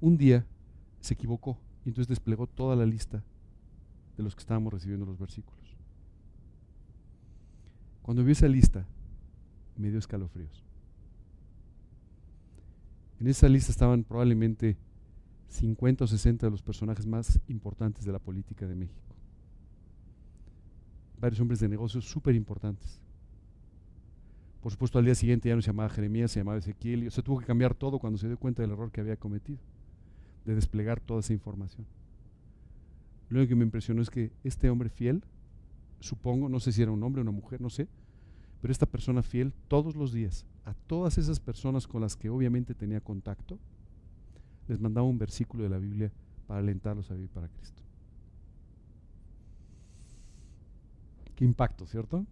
[0.00, 0.46] un día
[1.00, 3.22] se equivocó y entonces desplegó toda la lista
[4.16, 5.76] de los que estábamos recibiendo los versículos.
[8.02, 8.84] Cuando vi esa lista,
[9.76, 10.62] me dio escalofríos.
[13.20, 14.76] En esa lista estaban probablemente
[15.48, 19.14] 50 o 60 de los personajes más importantes de la política de México.
[21.20, 23.00] Varios hombres de negocios súper importantes.
[24.62, 27.08] Por supuesto, al día siguiente ya no se llamaba Jeremías, se llamaba Ezequiel.
[27.08, 29.58] O sea, tuvo que cambiar todo cuando se dio cuenta del error que había cometido,
[30.44, 31.84] de desplegar toda esa información.
[33.28, 35.24] Lo único que me impresionó es que este hombre fiel,
[35.98, 37.88] supongo, no sé si era un hombre o una mujer, no sé,
[38.60, 42.74] pero esta persona fiel todos los días, a todas esas personas con las que obviamente
[42.74, 43.58] tenía contacto,
[44.68, 46.12] les mandaba un versículo de la Biblia
[46.46, 47.82] para alentarlos a vivir para Cristo.
[51.34, 52.24] Qué impacto, ¿cierto?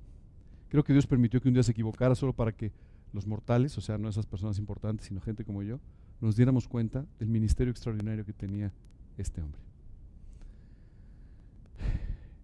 [0.71, 2.73] Creo que Dios permitió que un día se equivocara solo para que
[3.13, 5.81] los mortales, o sea, no esas personas importantes, sino gente como yo,
[6.21, 8.73] nos diéramos cuenta del ministerio extraordinario que tenía
[9.19, 9.61] este hombre.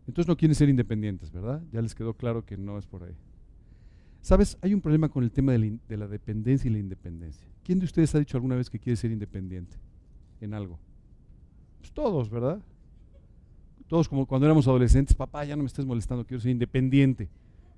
[0.09, 1.63] Entonces no quieren ser independientes, ¿verdad?
[1.73, 3.15] Ya les quedó claro que no es por ahí.
[4.23, 7.47] Sabes, hay un problema con el tema de la, dependencia y la independencia.
[7.63, 9.77] ¿Quién de ustedes ha dicho alguna vez que quiere ser independiente
[10.41, 10.81] en algo?
[11.79, 12.61] Pues todos, ¿verdad?
[13.87, 17.29] Todos como cuando éramos adolescentes, papá, ya no me estés molestando, quiero ser independiente.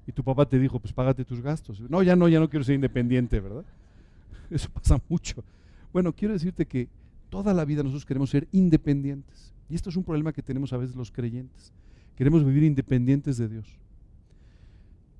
[0.08, 1.82] Y tu papá te dijo, pues págate tus gastos.
[1.82, 3.62] No, ya no, ya no quiero ser independiente, ¿verdad?
[4.50, 5.44] Eso pasa mucho.
[5.92, 6.88] Bueno, quiero decirte que
[7.28, 9.52] toda la vida nosotros queremos ser independientes.
[9.68, 11.74] Y esto es un problema que tenemos a veces los creyentes.
[12.16, 13.66] Queremos vivir independientes de Dios.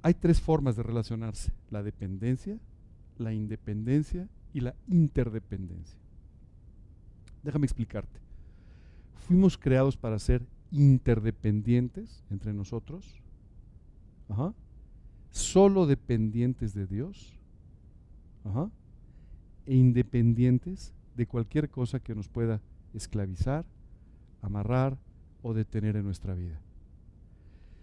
[0.01, 2.57] Hay tres formas de relacionarse, la dependencia,
[3.19, 5.99] la independencia y la interdependencia.
[7.43, 8.19] Déjame explicarte.
[9.27, 13.21] Fuimos creados para ser interdependientes entre nosotros,
[15.31, 17.39] solo dependientes de Dios
[19.67, 22.61] e independientes de cualquier cosa que nos pueda
[22.95, 23.67] esclavizar,
[24.41, 24.97] amarrar
[25.43, 26.61] o detener en nuestra vida.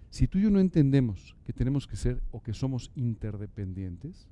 [0.09, 4.27] Si tú y yo no entendemos que tenemos que ser o que somos interdependientes,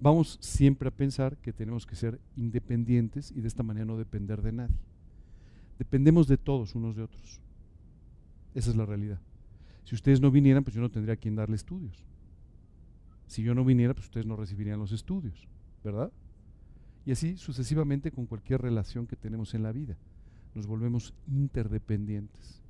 [0.00, 4.42] vamos siempre a pensar que tenemos que ser independientes y de esta manera no depender
[4.42, 4.76] de nadie.
[5.78, 7.40] Dependemos de todos unos de otros.
[8.54, 9.20] Esa es la realidad.
[9.84, 12.04] Si ustedes no vinieran, pues yo no tendría a quien darle estudios.
[13.28, 15.46] Si yo no viniera, pues ustedes no recibirían los estudios,
[15.84, 16.10] ¿verdad?
[17.06, 19.96] Y así sucesivamente con cualquier relación que tenemos en la vida.
[20.54, 22.60] Nos volvemos interdependientes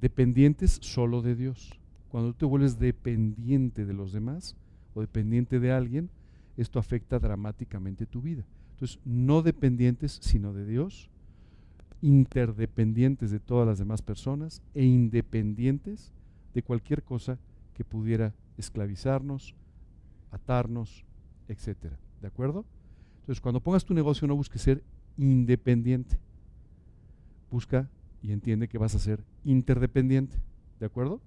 [0.00, 1.70] dependientes solo de Dios.
[2.10, 4.56] Cuando tú te vuelves dependiente de los demás
[4.94, 6.10] o dependiente de alguien,
[6.56, 8.44] esto afecta dramáticamente tu vida.
[8.72, 11.08] Entonces, no dependientes sino de Dios,
[12.02, 16.12] interdependientes de todas las demás personas e independientes
[16.54, 17.38] de cualquier cosa
[17.76, 19.54] que pudiera esclavizarnos,
[20.30, 21.04] atarnos,
[21.46, 21.98] etcétera.
[22.22, 22.64] ¿De acuerdo?
[23.20, 24.82] Entonces, cuando pongas tu negocio no busques ser
[25.18, 26.18] independiente.
[27.50, 27.90] Busca
[28.22, 30.38] y entiende que vas a ser interdependiente.
[30.80, 31.20] ¿De acuerdo?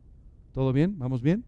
[0.51, 0.97] ¿Todo bien?
[0.97, 1.45] ¿Vamos bien?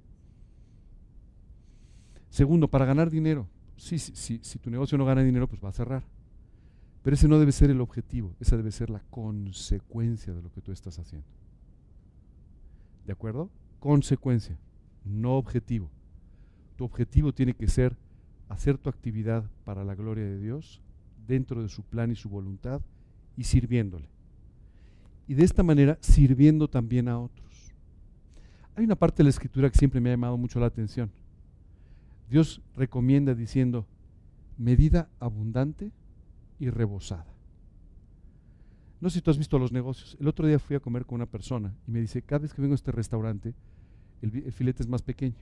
[2.30, 3.48] Segundo, para ganar dinero.
[3.78, 6.04] Sí, sí, sí, si tu negocio no gana dinero, pues va a cerrar.
[7.02, 10.62] Pero ese no debe ser el objetivo, esa debe ser la consecuencia de lo que
[10.62, 11.28] tú estás haciendo.
[13.08, 13.50] ¿De acuerdo?
[13.80, 14.60] Consecuencia,
[15.04, 15.90] no objetivo.
[16.76, 17.96] Tu objetivo tiene que ser
[18.50, 20.82] hacer tu actividad para la gloria de Dios,
[21.28, 22.82] dentro de su plan y su voluntad,
[23.38, 24.10] y sirviéndole
[25.32, 27.74] y de esta manera sirviendo también a otros.
[28.76, 31.10] Hay una parte de la escritura que siempre me ha llamado mucho la atención.
[32.30, 33.88] Dios recomienda diciendo,
[34.58, 35.90] medida abundante
[36.60, 37.28] y rebosada.
[39.00, 40.18] No sé si tú has visto los negocios.
[40.20, 42.62] El otro día fui a comer con una persona y me dice, cada vez que
[42.62, 43.54] vengo a este restaurante,
[44.22, 45.36] el, filete es más pequeño.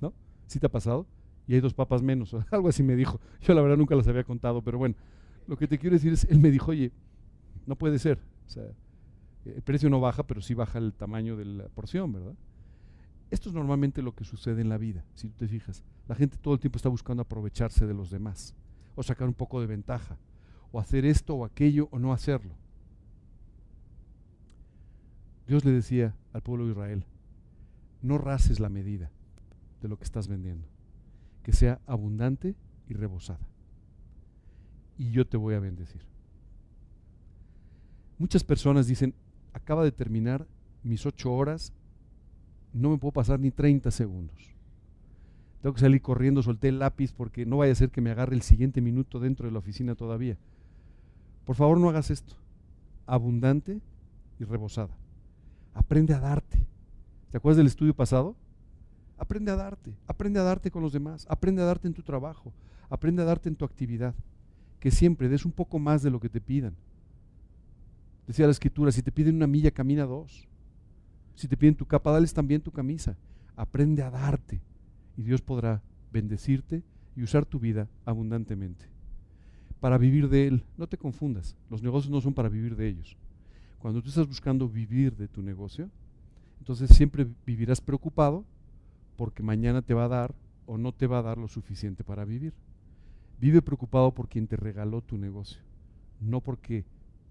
[0.00, 0.12] ¿No?
[0.46, 1.06] ¿Sí te ha pasado?
[1.46, 2.34] Y hay dos papas menos.
[2.50, 3.20] Algo así me dijo.
[3.42, 4.94] Yo la verdad nunca las había contado, pero bueno,
[5.46, 6.92] lo que te quiero decir es, él me dijo, oye,
[7.66, 8.18] no puede ser.
[8.46, 8.64] O sea,
[9.44, 12.34] el precio no baja, pero sí baja el tamaño de la porción, ¿verdad?
[13.30, 15.82] Esto es normalmente lo que sucede en la vida, si tú te fijas.
[16.08, 18.54] La gente todo el tiempo está buscando aprovecharse de los demás,
[18.94, 20.16] o sacar un poco de ventaja,
[20.70, 22.54] o hacer esto o aquello, o no hacerlo.
[25.46, 27.04] Dios le decía al pueblo de Israel,
[28.06, 29.10] no rases la medida
[29.82, 30.66] de lo que estás vendiendo,
[31.42, 32.54] que sea abundante
[32.88, 33.46] y rebosada.
[34.98, 36.02] Y yo te voy a bendecir.
[38.18, 39.14] Muchas personas dicen,
[39.52, 40.46] acaba de terminar
[40.82, 41.72] mis ocho horas
[42.76, 44.54] no me puedo pasar ni 30 segundos.
[45.62, 48.34] Tengo que salir corriendo, solté el lápiz porque no vaya a ser que me agarre
[48.34, 50.36] el siguiente minuto dentro de la oficina todavía.
[51.44, 52.34] Por favor, no hagas esto.
[53.06, 53.80] Abundante
[54.38, 54.94] y rebosada.
[55.72, 56.66] Aprende a darte.
[57.36, 58.34] ¿Te acuerdas del estudio pasado?
[59.18, 59.94] Aprende a darte.
[60.06, 61.26] Aprende a darte con los demás.
[61.28, 62.50] Aprende a darte en tu trabajo.
[62.88, 64.14] Aprende a darte en tu actividad.
[64.80, 66.74] Que siempre des un poco más de lo que te pidan.
[68.26, 70.48] Decía la escritura, si te piden una milla, camina dos.
[71.34, 73.18] Si te piden tu capa, dales también tu camisa.
[73.54, 74.62] Aprende a darte
[75.18, 76.82] y Dios podrá bendecirte
[77.16, 78.86] y usar tu vida abundantemente.
[79.78, 83.14] Para vivir de Él, no te confundas, los negocios no son para vivir de ellos.
[83.78, 85.90] Cuando tú estás buscando vivir de tu negocio,
[86.66, 88.44] entonces siempre vivirás preocupado
[89.14, 90.34] porque mañana te va a dar
[90.66, 92.54] o no te va a dar lo suficiente para vivir.
[93.40, 95.60] Vive preocupado por quien te regaló tu negocio,
[96.20, 96.84] no porque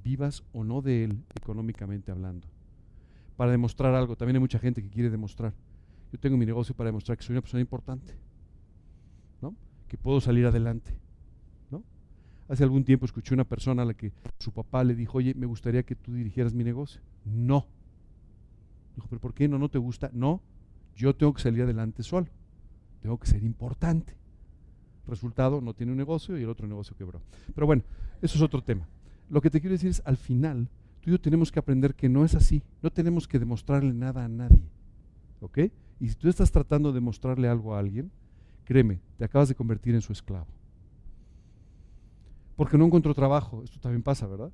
[0.06, 2.48] vivas o no de él económicamente hablando
[3.36, 4.16] para demostrar algo.
[4.16, 5.54] También hay mucha gente que quiere demostrar.
[6.14, 8.14] Yo tengo mi negocio para demostrar que soy una persona importante,
[9.42, 9.54] ¿no?
[9.90, 10.98] que puedo salir adelante.
[11.70, 11.84] ¿no?
[12.48, 15.46] Hace algún tiempo escuché una persona a la que su papá le dijo, oye, me
[15.46, 17.02] gustaría que tú dirigieras mi negocio.
[17.26, 17.68] No.
[18.96, 19.58] Dijo, pero ¿por qué no?
[19.60, 20.10] ¿No te gusta?
[20.14, 20.42] No,
[20.96, 22.28] yo tengo que salir adelante solo.
[23.02, 24.16] Tengo que ser importante.
[25.08, 27.22] Resultado, no tiene un negocio y el otro negocio quebró.
[27.54, 27.84] Pero bueno,
[28.22, 28.88] eso es otro tema.
[29.30, 30.70] Lo que te quiero decir es, al final,
[31.02, 32.64] tú y yo tenemos que aprender que no es así.
[32.82, 34.64] No tenemos que demostrarle nada a nadie.
[35.42, 35.60] ¿Ok?
[36.00, 38.12] Y si tú estás tratando de mostrarle algo a alguien,
[38.64, 40.48] créeme, te acabas de convertir en su esclavo.
[42.56, 43.62] Porque no encontró trabajo.
[43.64, 44.52] Esto también pasa, ¿verdad?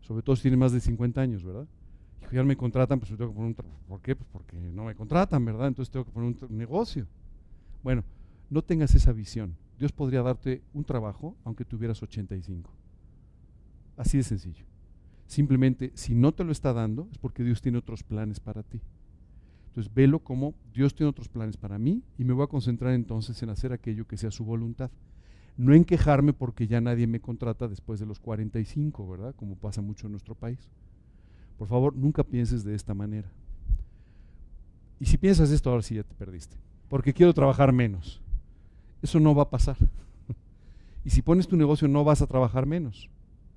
[0.00, 1.66] Sobre todo si tiene más de 50 años, ¿verdad?
[2.30, 3.56] Y ya me contratan, pues tengo que poner un
[3.88, 4.16] ¿Por qué?
[4.16, 5.68] Pues porque no me contratan, ¿verdad?
[5.68, 7.06] Entonces tengo que poner un negocio.
[7.82, 8.02] Bueno,
[8.50, 9.56] no tengas esa visión.
[9.78, 12.70] Dios podría darte un trabajo aunque tuvieras 85.
[13.96, 14.64] Así de sencillo.
[15.26, 18.80] Simplemente, si no te lo está dando, es porque Dios tiene otros planes para ti.
[19.68, 23.42] Entonces, velo como Dios tiene otros planes para mí y me voy a concentrar entonces
[23.42, 24.90] en hacer aquello que sea su voluntad.
[25.56, 29.34] No en quejarme porque ya nadie me contrata después de los 45, ¿verdad?
[29.34, 30.68] Como pasa mucho en nuestro país.
[31.58, 33.28] Por favor, nunca pienses de esta manera.
[35.00, 36.56] Y si piensas esto, ahora sí ya te perdiste.
[36.88, 38.20] Porque quiero trabajar menos.
[39.02, 39.76] Eso no va a pasar.
[41.04, 43.08] y si pones tu negocio, no vas a trabajar menos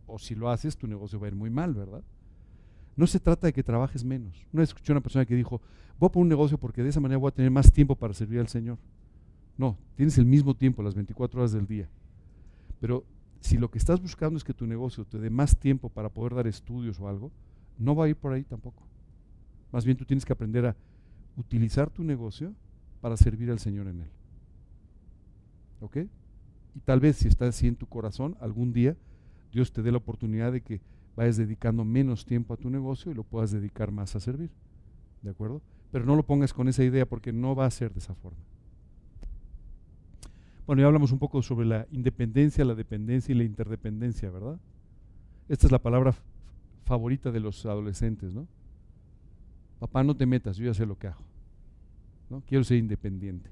[0.07, 2.01] o si lo haces, tu negocio va a ir muy mal, ¿verdad?
[2.95, 4.47] No se trata de que trabajes menos.
[4.51, 5.61] No escuché a una persona que dijo,
[5.99, 8.13] voy a poner un negocio porque de esa manera voy a tener más tiempo para
[8.13, 8.77] servir al Señor.
[9.57, 11.89] No, tienes el mismo tiempo, las 24 horas del día.
[12.79, 13.03] Pero
[13.41, 16.33] si lo que estás buscando es que tu negocio te dé más tiempo para poder
[16.33, 17.31] dar estudios o algo,
[17.77, 18.83] no va a ir por ahí tampoco.
[19.71, 20.75] Más bien tú tienes que aprender a
[21.35, 22.53] utilizar tu negocio
[23.01, 24.09] para servir al Señor en él.
[25.81, 25.97] ¿Ok?
[26.75, 28.95] Y tal vez si está así en tu corazón, algún día
[29.51, 30.81] Dios te dé la oportunidad de que
[31.15, 34.51] vayas dedicando menos tiempo a tu negocio y lo puedas dedicar más a servir.
[35.21, 35.61] ¿De acuerdo?
[35.91, 38.39] Pero no lo pongas con esa idea porque no va a ser de esa forma.
[40.65, 44.59] Bueno, ya hablamos un poco sobre la independencia, la dependencia y la interdependencia, ¿verdad?
[45.47, 46.13] Esta es la palabra
[46.87, 48.47] favorita de los adolescentes, ¿no?
[49.79, 51.21] Papá, no te metas, yo ya sé lo que hago.
[52.29, 52.41] ¿no?
[52.47, 53.49] Quiero ser independiente.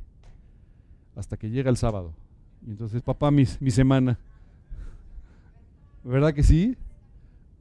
[1.15, 2.13] Hasta que llega el sábado.
[2.65, 4.17] Y entonces, papá, mi, mi semana.
[6.03, 6.75] ¿Verdad que sí?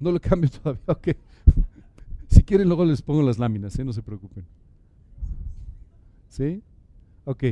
[0.00, 1.08] No lo cambio todavía, ok.
[2.28, 3.84] Si quieren, luego les pongo las láminas, ¿eh?
[3.84, 4.44] no se preocupen.
[6.28, 6.62] ¿Sí?
[7.24, 7.44] Ok.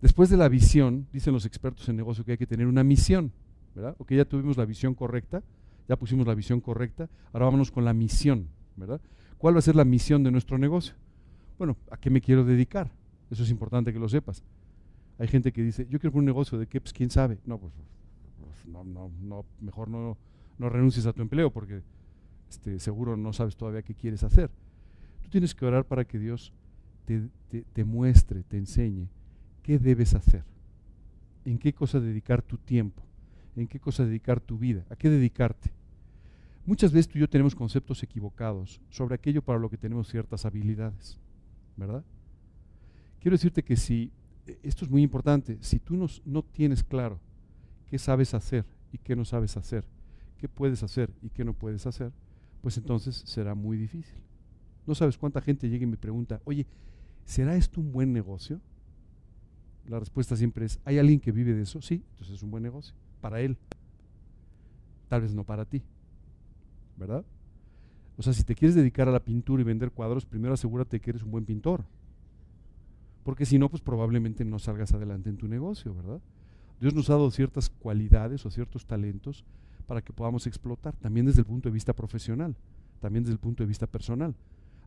[0.00, 3.32] Después de la visión, dicen los expertos en negocio que hay que tener una misión,
[3.74, 3.96] ¿verdad?
[3.98, 5.42] Ok, ya tuvimos la visión correcta,
[5.88, 9.00] ya pusimos la visión correcta, ahora vámonos con la misión, ¿verdad?
[9.38, 10.94] ¿Cuál va a ser la misión de nuestro negocio?
[11.58, 12.90] Bueno, ¿a qué me quiero dedicar?
[13.30, 14.42] Eso es importante que lo sepas.
[15.18, 17.38] Hay gente que dice, yo quiero un negocio de qué, pues quién sabe.
[17.44, 17.72] No, pues
[18.66, 20.16] no, no, no, mejor no,
[20.58, 21.82] no renuncies a tu empleo porque
[22.48, 24.50] este, seguro no sabes todavía qué quieres hacer.
[25.22, 26.52] Tú tienes que orar para que Dios
[27.04, 27.28] te,
[27.72, 29.08] te muestre, te enseñe
[29.62, 30.44] qué debes hacer,
[31.44, 33.02] en qué cosa dedicar tu tiempo,
[33.56, 35.70] en qué cosa dedicar tu vida, a qué dedicarte.
[36.68, 40.44] Muchas veces tú y yo tenemos conceptos equivocados sobre aquello para lo que tenemos ciertas
[40.44, 41.18] habilidades,
[41.78, 42.04] ¿verdad?
[43.20, 44.12] Quiero decirte que si,
[44.46, 45.96] e, esto es muy importante, si tú
[46.26, 47.20] no, tienes claro
[47.86, 49.86] qué sabes hacer y qué no sabes hacer,
[50.36, 52.12] qué puedes hacer y qué no puedes hacer,
[52.60, 54.18] pues entonces será muy difícil.
[54.86, 56.66] No sabes cuánta gente llega y me pregunta, oye,
[57.24, 58.60] ¿será esto un buen negocio?
[59.86, 61.80] La respuesta siempre es, ¿hay alguien que vive de eso?
[61.80, 63.56] Sí, entonces es un buen negocio, para él.
[65.08, 65.82] Tal vez no para ti,
[66.98, 67.24] ¿verdad?
[68.16, 71.10] O sea, si te quieres dedicar a la pintura y vender cuadros, primero asegúrate que
[71.10, 71.84] eres un buen pintor
[73.28, 76.18] porque si no, pues probablemente no salgas adelante en tu negocio, ¿verdad?
[76.80, 79.44] Dios nos ha dado ciertas cualidades o ciertos talentos
[79.86, 82.56] para que podamos explotar, también desde el punto de vista profesional,
[83.00, 84.34] también desde el punto de vista personal.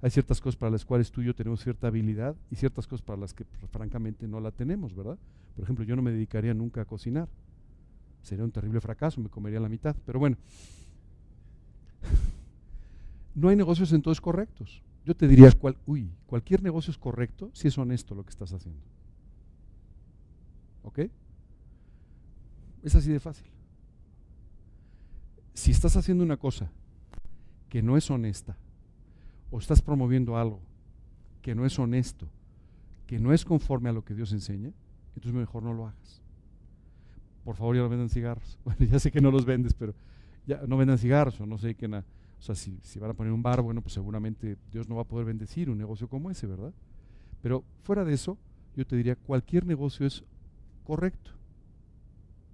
[0.02, 3.06] Hay ciertas cosas para las cuales tú y yo tenemos cierta habilidad y ciertas cosas
[3.06, 5.20] para las que pues, francamente no la tenemos, ¿verdad?
[5.56, 7.30] Por ejemplo, yo no me dedicaría nunca a cocinar.
[8.24, 9.96] Sería un terrible fracaso, me comería la mitad.
[10.04, 10.36] Pero bueno,
[13.36, 14.82] no hay negocios entonces correctos.
[15.06, 18.54] Yo te diría, cual, uy, cualquier negocio es correcto si es honesto lo que estás
[18.54, 18.82] haciendo.
[20.84, 21.00] ¿Ok?
[22.84, 23.48] Es así de fácil.
[25.54, 26.72] Si estás haciendo una cosa
[27.70, 28.58] que no es honesta,
[29.52, 30.60] o estás promoviendo algo
[31.42, 32.28] que no es honesto,
[33.06, 34.72] que no es conforme a lo que Dios enseña,
[35.16, 36.22] entonces mejor no lo hagas.
[37.44, 38.58] Por favor, ya no vendan cigarros.
[38.66, 39.94] Bueno, ya sé que no los vendes, pero
[40.68, 42.06] no vendan cigarros o no sé qué nada.
[42.40, 45.08] O sea, si, van a poner un bar, bueno, pues seguramente Dios no va a
[45.08, 46.74] poder bendecir un negocio como ese, ¿verdad?
[47.42, 48.38] Pero fuera de eso,
[48.76, 50.24] yo te diría, cualquier negocio es
[50.84, 51.32] correcto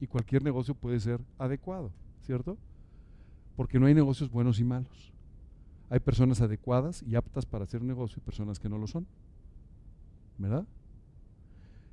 [0.02, 1.92] y cualquier negocio puede ser adecuado,
[2.24, 2.58] ¿cierto?
[3.56, 5.14] Porque no hay negocios buenos y malos.
[5.90, 9.08] Hay personas adecuadas y aptas para hacer un negocio y personas que no lo son.
[10.38, 10.66] ¿Verdad?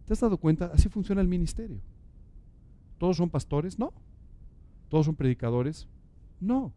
[0.05, 0.70] ¿Te has dado cuenta?
[0.74, 1.80] Así funciona el ministerio.
[2.98, 3.78] ¿Todos son pastores?
[3.78, 3.92] No.
[4.89, 5.89] ¿Todos son predicadores?
[6.41, 6.72] No.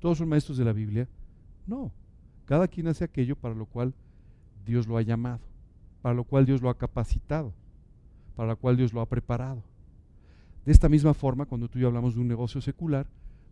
[0.00, 1.08] ¿Todos son maestros de la Biblia?
[1.66, 1.92] No.
[2.46, 3.94] Cada quien hace aquello para lo cual
[4.64, 5.40] Dios lo ha llamado,
[6.00, 7.52] para lo cual Dios lo ha capacitado,
[8.36, 9.62] para lo cual Dios lo ha preparado.
[10.64, 13.06] De esta misma forma, cuando tú y yo hablamos de un negocio secular,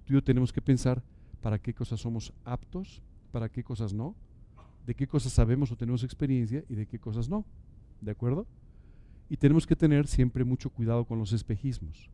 [0.04, 1.02] tú y yo tenemos que pensar
[1.40, 4.14] para qué cosas somos aptos, para qué cosas no,
[4.86, 7.44] de qué cosas sabemos o tenemos experiencia y de qué cosas no.
[8.00, 8.46] ¿De acuerdo?
[9.28, 12.10] Y tenemos que tener siempre mucho cuidado con los espejismos.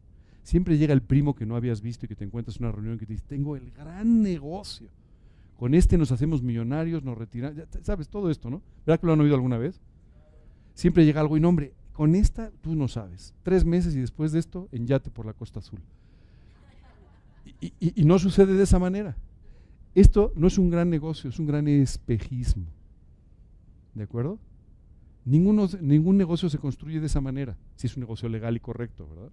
[0.46, 2.98] Siempre llega el primo que no habías visto y que te encuentras en una reunión
[2.98, 4.88] que te dice, tengo el gran negocio.
[5.56, 7.64] Con este nos hacemos millonarios, nos retiramos.
[7.82, 8.62] ¿Sabes todo esto, no?
[8.86, 9.80] ¿Verdad que lo han oído alguna vez?
[10.72, 13.34] Siempre llega algo y no, hombre, con esta tú no sabes.
[13.42, 15.80] Tres meses y después de esto, en yate por la Costa Azul.
[17.60, 19.16] Y, no sucede de esa manera.
[19.96, 22.66] Esto no es un gran negocio, es un gran espejismo.
[23.94, 24.38] ¿De acuerdo?
[25.24, 29.32] Ningún negocio se construye de esa manera, si es un negocio legal y correcto, ¿verdad?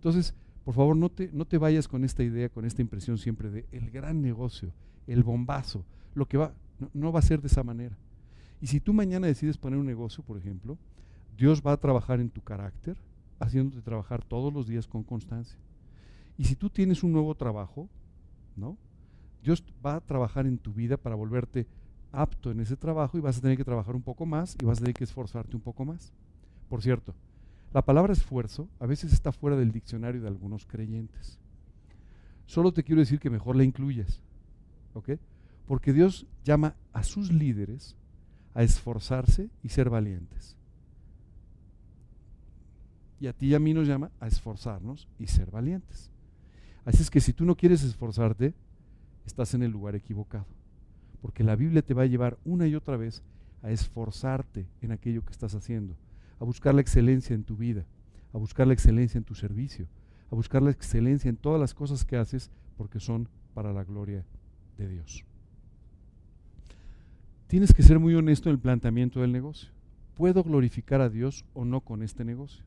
[0.00, 0.34] Entonces,
[0.64, 3.66] por favor, no te, no te vayas con esta idea, con esta impresión siempre de
[3.70, 4.72] el gran negocio,
[5.06, 5.84] el bombazo,
[6.14, 6.54] lo que va,
[6.94, 7.98] no, va a ser de esa manera.
[8.62, 10.78] Y si tú mañana decides poner un negocio, por ejemplo,
[11.36, 12.96] Dios va a trabajar en tu carácter,
[13.40, 15.58] haciéndote trabajar todos los días con constancia.
[16.38, 17.86] Y si tú tienes un nuevo trabajo,
[18.56, 18.78] ¿no?
[19.42, 21.66] Dios va a trabajar en tu vida para volverte
[22.10, 24.78] apto en ese trabajo y vas a tener que trabajar un poco más y vas
[24.78, 26.10] a tener que esforzarte un poco más.
[26.70, 27.14] Por cierto,
[27.72, 31.38] la palabra esfuerzo a veces está fuera del diccionario de algunos creyentes.
[32.46, 34.20] Solo te quiero decir que mejor la incluyas,
[34.94, 35.10] ¿ok?
[35.66, 37.96] Porque Dios llama a sus líderes
[38.54, 40.56] a esforzarse y ser valientes.
[43.20, 46.10] Y a ti y a mí nos llama a esforzarnos y ser valientes.
[46.84, 48.54] Así es que si tú no quieres esforzarte,
[49.26, 50.46] estás en el lugar equivocado.
[51.22, 53.22] Porque la Biblia te va a llevar una y otra vez
[53.62, 55.94] a esforzarte en aquello que estás haciendo
[56.40, 57.84] a buscar la excelencia en tu vida,
[58.32, 59.86] a buscar la excelencia en tu servicio,
[60.30, 64.24] a buscar la excelencia en todas las cosas que haces porque son para la gloria
[64.78, 65.24] de Dios.
[67.46, 69.70] Tienes que ser muy honesto en el planteamiento del negocio.
[70.14, 72.64] ¿Puedo glorificar a Dios o no con este negocio?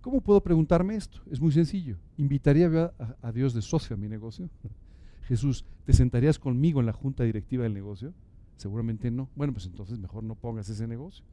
[0.00, 1.20] ¿Cómo puedo preguntarme esto?
[1.30, 1.98] Es muy sencillo.
[2.16, 4.48] ¿Invitaría a, a Dios de socio a mi negocio?
[5.28, 8.14] Jesús, ¿te sentarías conmigo en la junta directiva del negocio?
[8.56, 9.28] Seguramente no.
[9.34, 11.24] Bueno, pues entonces mejor no pongas ese negocio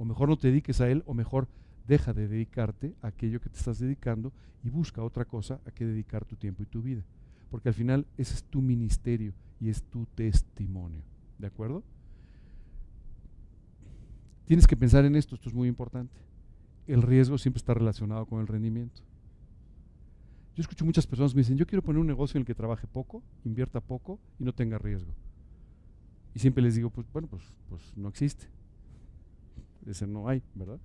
[0.00, 1.46] o mejor no te dediques a él, o mejor
[1.86, 4.32] deja de dedicarte a aquello que te estás dedicando
[4.64, 7.02] y busca otra cosa a que dedicar tu tiempo y tu vida.
[7.50, 11.02] Porque al final ese es tu ministerio y es tu testimonio.
[11.38, 11.82] ¿De acuerdo?
[14.46, 16.18] Tienes que pensar en esto, esto es muy importante.
[16.86, 19.02] El riesgo siempre está relacionado con el rendimiento.
[20.56, 22.54] Yo escucho muchas personas que me dicen, yo quiero poner un negocio en el que
[22.54, 25.12] trabaje poco, invierta poco y no tenga riesgo.
[26.34, 28.48] Y siempre les digo, pues bueno, pues, pues no existe.
[29.90, 30.78] Ese no hay, ¿verdad?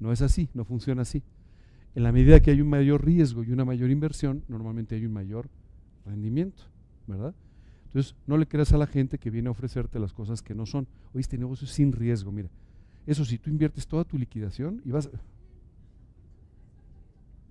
[0.00, 1.22] No es así, no funciona así.
[1.94, 5.12] En la medida que hay un mayor riesgo y una mayor inversión, normalmente hay un
[5.12, 5.48] mayor
[6.04, 6.64] rendimiento,
[7.06, 7.34] ¿verdad?
[7.84, 10.64] Entonces, no le creas a la gente que viene a ofrecerte las cosas que no
[10.64, 10.88] son.
[11.12, 12.48] Oye, este negocio es sin riesgo, mira.
[13.06, 15.10] Eso sí, tú inviertes toda tu liquidación y vas...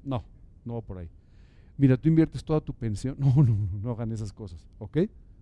[0.03, 0.23] No,
[0.65, 1.09] no va por ahí.
[1.77, 3.15] Mira, tú inviertes toda tu pensión.
[3.19, 4.67] No, no, no, no hagan esas cosas.
[4.79, 4.97] ¿Ok?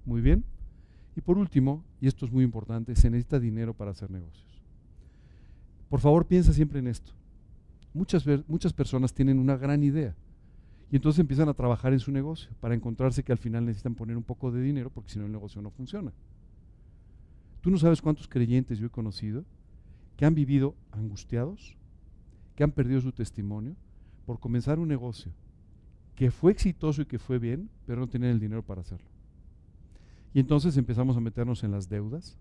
[0.06, 0.44] Muy bien.
[1.16, 4.59] Y por último, y esto es muy importante, se necesita dinero para hacer negocios.
[5.90, 7.12] Por favor, piensa siempre en esto.
[7.94, 10.16] Muchas, muchas personas tienen una gran idea
[10.92, 14.16] y entonces empiezan a trabajar en su negocio para encontrarse que al final necesitan poner
[14.16, 16.12] un poco de dinero porque si no el negocio no funciona.
[17.62, 19.44] Tú no sabes cuántos creyentes yo he conocido
[20.16, 21.76] que han vivido angustiados,
[22.56, 23.76] que han perdido su testimonio
[24.26, 25.32] por comenzar un negocio
[26.16, 29.08] que fue exitoso y que fue bien, pero no tenían el dinero para hacerlo.
[30.34, 32.38] Y entonces empezamos a meternos en las deudas,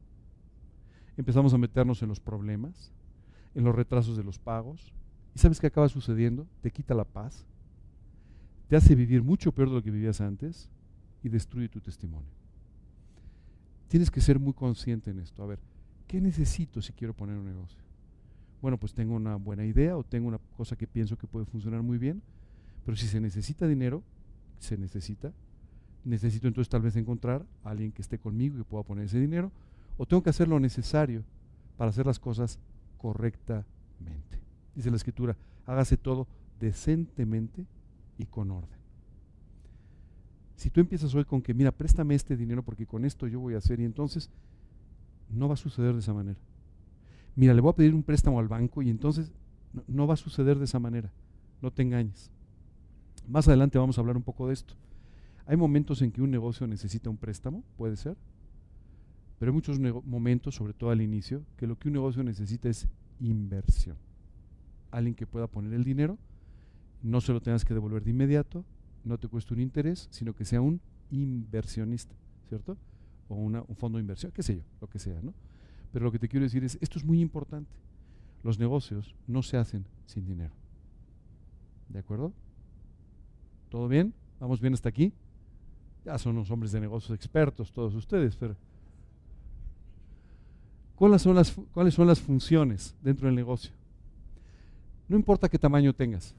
[1.16, 2.92] empezamos a meternos en los problemas,
[3.59, 4.94] en los retrasos de los pagos.
[5.34, 6.46] ¿Y sabes qué acaba sucediendo?
[6.62, 7.44] Te quita la paz,
[8.68, 10.70] te hace vivir mucho peor de lo que vivías antes
[11.24, 12.30] y destruye tu testimonio.
[13.88, 15.42] Tienes que ser muy consciente en esto.
[15.42, 15.59] A ver,
[16.06, 17.82] ¿qué necesito si quiero poner un negocio?
[18.62, 21.82] Bueno, pues tengo una buena idea o tengo una cosa que pienso que puede funcionar
[21.82, 22.22] muy bien,
[22.84, 24.04] pero si se necesita dinero,
[24.61, 25.32] se necesita,
[26.04, 29.18] necesito entonces tal vez encontrar a alguien que esté conmigo y que pueda poner ese
[29.18, 29.50] dinero,
[29.96, 31.24] o tengo que hacer lo necesario
[31.76, 32.61] para hacer las cosas
[32.99, 34.38] correctamente.
[34.74, 36.26] Dice la escritura, hágase todo
[36.61, 37.64] decentemente
[38.18, 38.78] y con orden.
[40.57, 43.55] Si tú empiezas hoy con que, mira, préstame este dinero porque con esto yo voy
[43.55, 44.28] a hacer, y entonces
[45.30, 46.38] no va a suceder de esa manera.
[47.36, 49.32] Mira, le voy a pedir un préstamo al banco y entonces
[49.72, 51.12] no, no va a suceder de esa manera.
[51.62, 52.30] No te engañes.
[53.28, 54.74] Más adelante vamos a hablar un poco de esto.
[55.46, 58.16] Hay momentos en que un negocio necesita un préstamo, puede ser,
[59.39, 62.89] pero hay muchos momentos, sobre todo al inicio, que lo que un negocio necesita es
[63.20, 63.97] inversión.
[64.91, 66.18] Alguien que pueda poner el dinero,
[67.03, 68.64] no se lo tengas que devolver de inmediato,
[69.05, 70.80] no te cueste un interés, sino que sea un
[71.11, 72.14] inversionista,
[72.49, 72.76] ¿cierto?
[73.28, 75.32] O un fondo de inversión, qué sé yo, lo que sea, ¿no?
[75.93, 77.70] Pero lo que te quiero decir es, esto es muy importante.
[78.43, 80.53] Los negocios no se hacen sin dinero.
[81.89, 82.32] ¿De acuerdo?
[83.68, 84.14] ¿Todo bien?
[84.41, 85.12] ¿Vamos bien hasta aquí?
[86.05, 88.57] Ya son unos hombres de negocios expertos todos ustedes, pero
[90.99, 93.70] ¿Cuáles son, las, ¿Cuáles son las funciones dentro del negocio?
[95.07, 96.34] No importa qué tamaño tengas.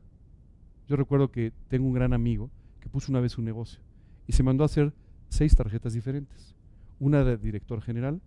[0.90, 2.50] Yo recuerdo que tengo un gran amigo
[2.82, 3.80] que puso una vez un negocio
[4.28, 4.92] y se mandó a hacer
[5.30, 6.54] seis tarjetas diferentes.
[7.00, 8.20] Una de director general,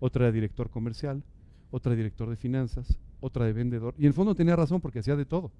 [0.00, 1.22] otra de director comercial,
[1.70, 3.94] otra de director de finanzas, otra de vendedor.
[3.98, 5.52] Y en el fondo tenía razón porque hacía de todo.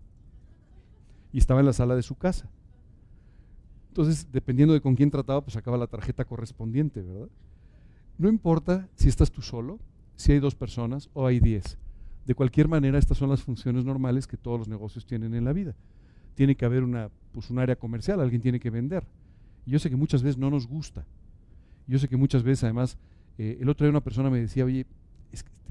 [1.34, 2.48] Y estaba en la sala de su casa.
[3.88, 7.28] Entonces, dependiendo de con quién trataba, pues sacaba la tarjeta correspondiente, ¿verdad?
[8.16, 9.78] No importa si estás tú solo,
[10.16, 11.78] si hay dos personas o hay diez.
[12.26, 15.52] De cualquier manera, estas son las funciones normales que todos los negocios tienen en la
[15.52, 15.74] vida.
[16.34, 19.04] Tiene que haber una, pues un área comercial, alguien tiene que vender.
[19.66, 21.04] Yo sé que muchas veces no nos gusta.
[21.86, 22.96] Yo sé que muchas veces, además,
[23.38, 24.86] eh, el otro día una persona me decía, oye,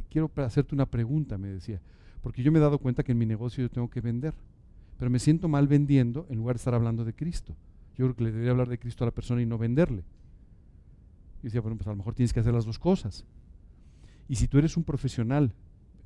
[0.10, 1.82] quiero hacerte una pregunta, me decía,
[2.22, 4.34] porque yo me he dado cuenta que en mi negocio yo tengo que vender,
[4.98, 7.56] pero me siento mal vendiendo en lugar de estar hablando de Cristo.
[7.98, 10.04] Yo creo que le debería hablar de Cristo a la persona y no venderle.
[11.42, 13.26] Y decía, bueno, pues a lo mejor tienes que hacer las dos cosas.
[14.28, 15.54] Y si tú eres un profesional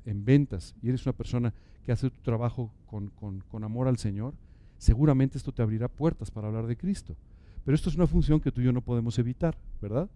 [0.04, 1.54] en ventas y eres una persona
[1.84, 4.34] que hace tu trabajo con, amor al Señor,
[4.78, 7.16] seguramente esto te abrirá puertas para hablar de Cristo.
[7.64, 10.08] Pero esto es una función que tú y yo no podemos evitar, ¿verdad?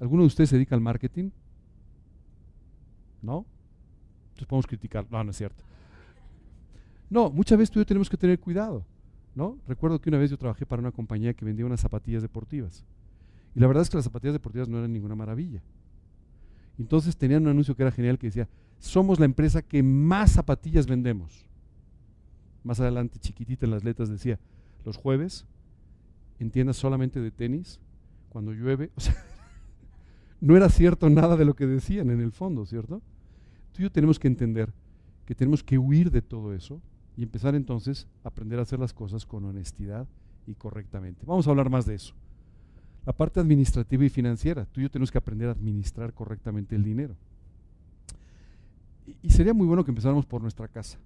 [0.00, 1.30] ¿Alguno de ustedes se dedica al marketing?
[3.22, 3.46] ¿No?
[4.30, 5.06] Entonces podemos criticar.
[5.10, 5.62] No, no es cierto.
[7.08, 8.84] No, muchas veces tú y yo tenemos que tener cuidado,
[9.34, 9.58] ¿no?
[9.68, 12.84] Recuerdo que una vez yo trabajé para una compañía que vendía unas zapatillas deportivas.
[13.54, 15.62] Y la verdad es que las zapatillas deportivas no eran ninguna maravilla.
[16.78, 18.48] Entonces tenían un anuncio que era genial que decía,
[18.78, 21.46] somos la empresa que más zapatillas vendemos.
[22.64, 24.38] Más adelante, chiquitita en las letras, decía,
[24.84, 25.46] los jueves,
[26.38, 27.80] en tiendas solamente de tenis,
[28.28, 28.90] cuando llueve.
[28.96, 29.14] O sea,
[30.40, 33.00] no era cierto nada de lo que decían en el fondo, ¿cierto?
[33.72, 34.72] Tú y yo tenemos que entender
[35.24, 36.82] que tenemos que huir de todo eso
[37.16, 40.08] y empezar entonces a aprender a hacer las cosas con honestidad
[40.46, 41.24] y correctamente.
[41.26, 42.14] Vamos a hablar más de eso.
[43.04, 44.64] La parte administrativa y financiera.
[44.66, 47.16] Tú y yo tenemos que aprender a administrar correctamente el dinero.
[49.22, 50.98] Y, sería muy bueno que empezáramos por nuestra casa.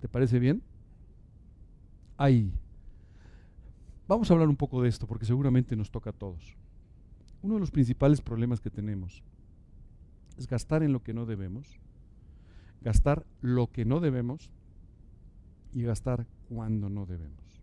[0.00, 0.62] ¿Te parece bien?
[2.16, 2.52] Ahí.
[4.06, 6.56] Vamos a hablar un poco de esto porque seguramente nos toca a todos.
[7.42, 9.22] Uno de los principales problemas que tenemos
[10.38, 11.78] es gastar en lo que no debemos,
[12.80, 14.50] gastar lo que no debemos
[15.74, 17.60] y gastar cuando no debemos.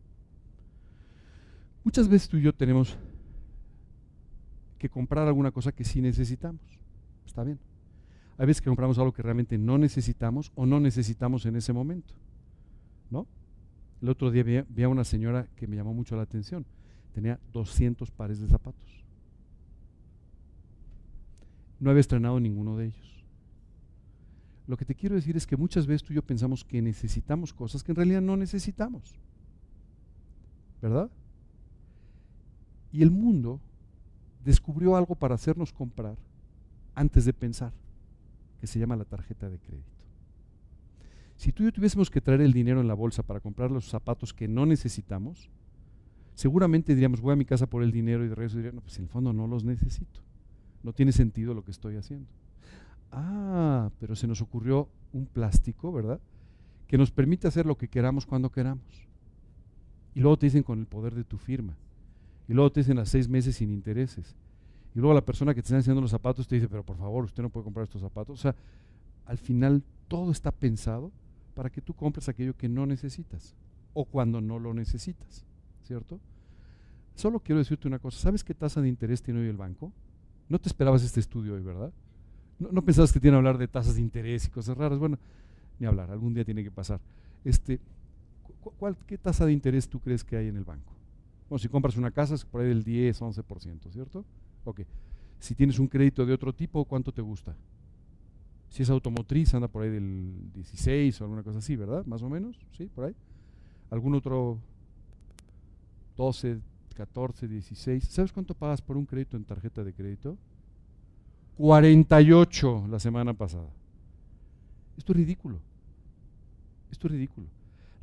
[1.83, 2.97] Muchas veces tú y yo tenemos
[4.89, 6.61] comprar alguna cosa que sí necesitamos.
[7.25, 7.59] Está bien.
[8.37, 12.13] Hay veces que compramos algo que realmente no necesitamos o no necesitamos en ese momento.
[13.09, 13.27] ¿No?
[14.01, 16.65] El otro día vi, a una señora que me llamó mucho la atención.
[17.13, 19.03] Tenía 200 pares de zapatos.
[21.79, 23.23] No había estrenado ninguno de ellos.
[24.67, 27.53] Lo que te quiero decir es que muchas veces tú y yo pensamos que necesitamos
[27.53, 29.15] cosas que en realidad no necesitamos.
[30.81, 31.09] ¿Verdad?
[32.91, 33.61] Y el mundo
[34.45, 36.15] descubrió algo para hacernos comprar
[36.93, 37.73] antes de pensar,
[38.61, 39.89] que se llama la tarjeta de crédito.
[41.35, 43.89] Si tú y yo tuviésemos que traer el dinero en la bolsa para comprar los
[43.89, 45.49] zapatos que no necesitamos,
[46.35, 48.97] seguramente diríamos, voy a mi casa por el dinero y de regreso diría, no, pues
[48.97, 50.21] en el fondo no los necesito.
[50.83, 52.27] No tiene sentido lo que estoy haciendo.
[53.11, 56.21] Ah, pero se nos ocurrió un plástico, ¿verdad?
[56.87, 58.85] Que nos permite hacer lo que queramos cuando queramos.
[60.13, 61.75] Y luego te dicen con el poder de tu firma.
[62.47, 64.35] Y luego te dicen a seis meses sin intereses.
[64.95, 67.25] Y luego la persona que te está enseñando los zapatos te dice, pero por favor,
[67.25, 68.39] usted no puede comprar estos zapatos.
[68.39, 68.55] O sea,
[69.25, 71.11] al final todo está pensado
[71.53, 73.55] para que tú compres aquello que no necesitas
[73.93, 75.45] o cuando no lo necesitas,
[75.83, 76.19] ¿cierto?
[77.15, 79.91] Solo quiero decirte una cosa, ¿sabes qué tasa de interés tiene hoy el banco?
[80.49, 81.91] No te esperabas este estudio hoy, ¿verdad?
[82.59, 84.99] No, pensabas que tiene que hablar de tasas de interés y cosas raras.
[84.99, 85.17] Bueno,
[85.79, 86.99] ni hablar, algún día tiene que pasar.
[87.43, 87.79] Este,
[88.77, 90.93] ¿cuál, ¿Qué tasa de interés tú crees que hay en el banco?
[91.49, 94.25] Bueno, si compras una casa es por ahí del 10, 11%, ¿cierto?
[94.63, 94.81] Ok.
[95.39, 97.55] Si tienes un crédito de otro tipo, ¿cuánto te gusta?
[98.69, 102.05] Si es automotriz, anda por ahí del 16 o alguna cosa así, ¿verdad?
[102.05, 102.89] Más o menos, ¿sí?
[102.93, 103.15] Por ahí.
[103.89, 104.59] ¿Algún otro
[106.17, 106.59] 12,
[106.95, 108.03] 14, 16?
[108.03, 110.37] ¿Sabes cuánto pagas por un crédito en tarjeta de crédito?
[111.57, 113.69] 48 la semana pasada.
[114.97, 115.59] Esto es ridículo.
[116.91, 117.47] Esto es ridículo.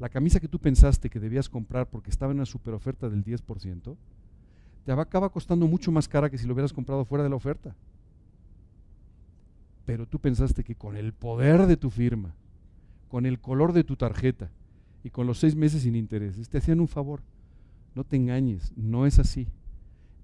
[0.02, 3.24] La camisa que tú pensaste que debías comprar porque estaba en una super oferta del
[3.24, 3.96] 10%,
[4.84, 7.76] te acaba costando mucho más cara que si lo hubieras comprado fuera de la oferta.
[9.86, 12.34] Pero tú pensaste que con el poder de tu firma,
[13.06, 14.50] con el color de tu tarjeta
[15.04, 17.20] y con los seis meses sin intereses, te hacían un favor.
[17.94, 19.46] No te engañes, no es así.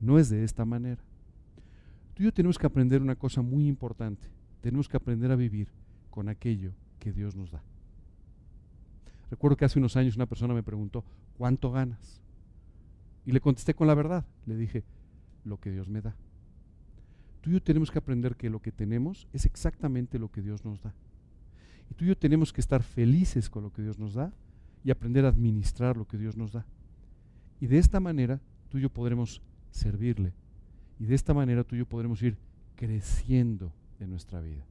[0.00, 1.00] No es de esta manera.
[2.14, 4.26] Tú y yo tenemos que aprender una cosa muy importante.
[4.60, 5.68] Tenemos que aprender a vivir
[6.10, 7.62] con aquello que Dios nos da.
[9.30, 11.04] Recuerdo que hace unos años una persona me preguntó,
[11.36, 12.20] ¿cuánto ganas?
[13.26, 14.24] Y le contesté con la verdad.
[14.46, 14.84] Le dije,
[15.44, 16.16] lo que Dios me da.
[17.40, 20.64] Tú y yo tenemos que aprender que lo que tenemos es exactamente lo que Dios
[20.64, 20.94] nos da.
[21.90, 24.32] Y tú y yo tenemos que estar felices con lo que Dios nos da
[24.84, 26.64] y aprender a administrar lo que Dios nos da.
[27.60, 30.32] Y de esta manera tú y yo podremos servirle.
[30.98, 32.36] Y de esta manera tú y yo podremos ir
[32.76, 34.64] creciendo en nuestra vida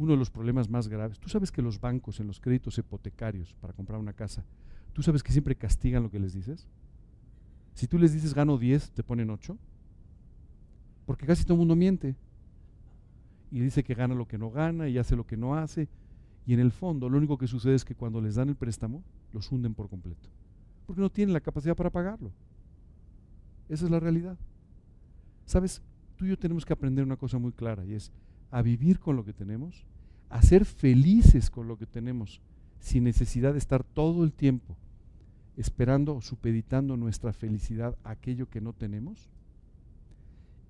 [0.00, 1.20] uno de los problemas más graves.
[1.20, 4.42] Tú sabes que los bancos en los créditos hipotecarios para comprar una casa,
[4.94, 6.66] tú sabes que siempre castigan lo que les dices.
[7.74, 9.58] Si tú les dices gano 10, te ponen 8.
[11.04, 12.16] Porque casi todo el mundo miente.
[13.50, 15.86] Y dice que gana lo que no gana y hace lo que no hace.
[16.46, 19.02] Y en el fondo lo único que sucede es que cuando les dan el préstamo,
[19.34, 20.30] los hunden por completo.
[20.86, 22.32] Porque no tienen la capacidad para pagarlo.
[23.68, 24.38] Esa es la realidad.
[25.44, 25.82] Sabes,
[26.16, 28.10] tú y yo tenemos que aprender una cosa muy clara y es,
[28.50, 29.84] a vivir con lo que tenemos,
[30.28, 32.40] a ser felices con lo que tenemos,
[32.78, 34.76] sin necesidad de estar todo el tiempo
[35.56, 39.28] esperando supeditando nuestra felicidad a aquello que no tenemos,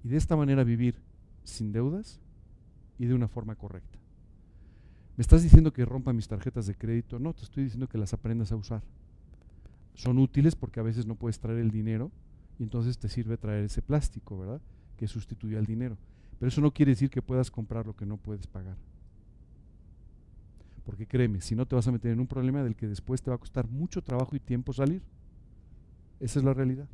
[0.03, 0.97] y de esta manera vivir
[1.45, 2.19] sin deudas
[2.99, 3.99] y de una forma correcta.
[5.17, 7.19] ¿Me estás diciendo que rompa mis tarjetas de crédito?
[7.19, 8.83] No, te estoy diciendo que las aprendas a usar.
[9.95, 12.11] Son útiles porque a veces no puedes traer el dinero
[12.59, 14.61] y entonces te sirve traer ese plástico, ¿verdad?
[14.97, 15.99] Que sustituye al dinero.
[16.41, 18.79] Pero eso no quiere decir que puedas comprar lo que no puedes pagar.
[20.87, 23.31] Porque créeme, si no te vas a meter en un problema del que después te
[23.31, 25.03] va a costar mucho trabajo y tiempo salir.
[26.19, 26.89] Esa es la realidad.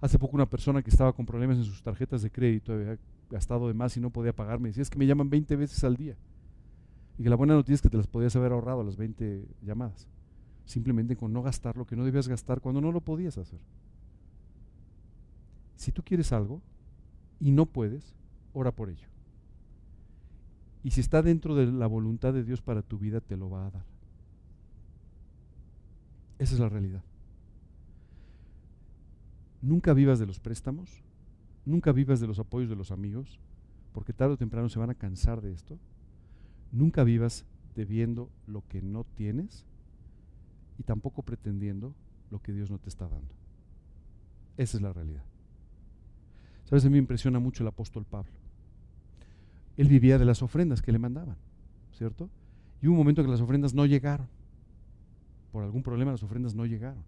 [0.00, 2.98] Hace poco una persona que estaba con problemas en sus tarjetas de crédito, había
[3.28, 5.84] gastado de más y no podía pagar, me decía, es que me llaman 20 veces
[5.84, 6.16] al día.
[7.18, 10.08] Y que la buena noticia es que te las podías haber ahorrado las 20 llamadas.
[10.64, 13.60] Simplemente con no gastar lo que no debías gastar cuando no lo podías hacer.
[15.76, 16.62] Si tú quieres algo,
[17.40, 18.14] y no puedes,
[18.52, 19.08] ora por ello.
[20.82, 23.66] Y si está dentro de la voluntad de Dios para tu vida, te lo va
[23.66, 23.84] a dar.
[26.38, 27.02] Esa es la realidad.
[29.60, 31.02] Nunca vivas de los préstamos,
[31.66, 33.40] nunca vivas de los apoyos de los amigos,
[33.92, 35.78] porque tarde o temprano se van a cansar de esto.
[36.70, 39.64] Nunca vivas debiendo lo que no tienes
[40.78, 41.94] y tampoco pretendiendo
[42.30, 43.34] lo que Dios no te está dando.
[44.56, 45.24] Esa es la realidad.
[46.68, 46.84] ¿Sabes?
[46.84, 48.30] A mí me impresiona mucho el apóstol Pablo.
[49.78, 51.36] Él vivía de las ofrendas que le mandaban,
[51.92, 52.28] ¿cierto?
[52.82, 54.28] Y hubo un momento que las ofrendas no llegaron.
[55.50, 57.02] Por algún problema las ofrendas no llegaron.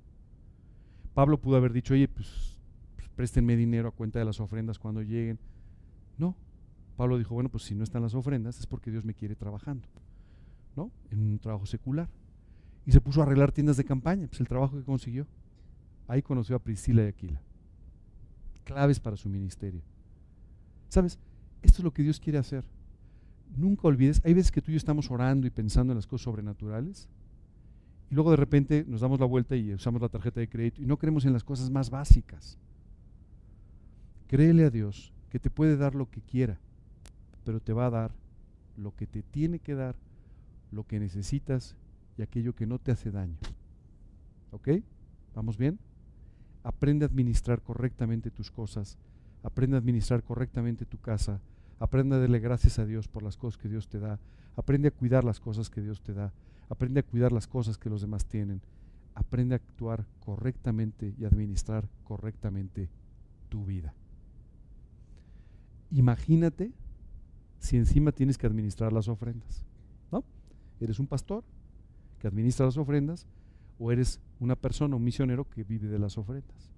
[1.13, 2.57] Pablo pudo haber dicho, oye, pues,
[2.97, 5.39] pues préstenme dinero a cuenta de las ofrendas cuando lleguen.
[6.17, 6.35] No.
[6.97, 9.87] Pablo dijo, bueno, pues si no están las ofrendas es porque Dios me quiere trabajando,
[10.75, 10.91] ¿no?
[11.11, 12.09] En un trabajo secular.
[12.87, 15.27] Y se puso a arreglar tiendas de campaña, pues el trabajo que consiguió.
[16.09, 17.43] Ahí conoció a Priscila y Aquila.
[18.65, 19.83] Claves para su ministerio.
[20.89, 21.19] ¿Sabes?
[21.63, 22.65] Esto es lo que Dios quiere hacer.
[23.57, 26.25] Nunca olvides, hay veces que tú y yo estamos orando y pensando en las cosas
[26.25, 27.09] sobrenaturales
[28.11, 30.87] y luego de repente nos damos la vuelta y usamos la tarjeta de crédito y
[30.87, 32.59] no creemos en las cosas más básicas.
[34.27, 36.59] Créele a Dios que te puede dar lo que quiera,
[37.45, 38.13] pero te va a dar
[38.77, 39.95] lo que te tiene que dar,
[40.73, 41.77] lo que necesitas
[42.19, 43.37] y aquello que no te hace daño.
[44.51, 44.69] ¿Ok?
[45.35, 45.79] ¿Vamos bien?
[46.63, 48.99] Aprende a administrar correctamente tus cosas,
[49.43, 51.41] aprende a administrar correctamente tu casa,
[51.79, 54.19] aprende a darle gracias a Dios por las cosas que Dios te da,
[54.57, 56.33] aprende a cuidar las cosas que Dios te da,
[56.71, 58.63] Aprende a cuidar las cosas que los demás tienen.
[59.15, 62.89] Aprende a actuar correctamente y administrar correctamente
[63.49, 63.93] tu vida.
[65.91, 66.71] Imagínate
[67.59, 69.67] si encima tienes que administrar las ofrendas.
[70.13, 70.23] ¿No?
[70.81, 71.43] Eres un pastor
[72.21, 73.27] que administra las ofrendas
[73.81, 76.71] o eres una persona, un misionero que vive de las ofrendas.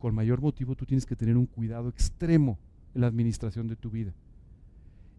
[0.00, 2.58] Con mayor motivo tú tienes que tener un cuidado extremo
[2.92, 4.12] en la administración de tu vida.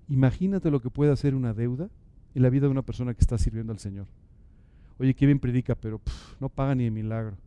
[0.09, 1.89] Imagínate lo que puede hacer una deuda
[2.36, 4.07] en la vida de una persona que está sirviendo al Señor.
[4.99, 6.01] Oye, qué bien predica, pero
[6.39, 7.38] no paga ni de milagro.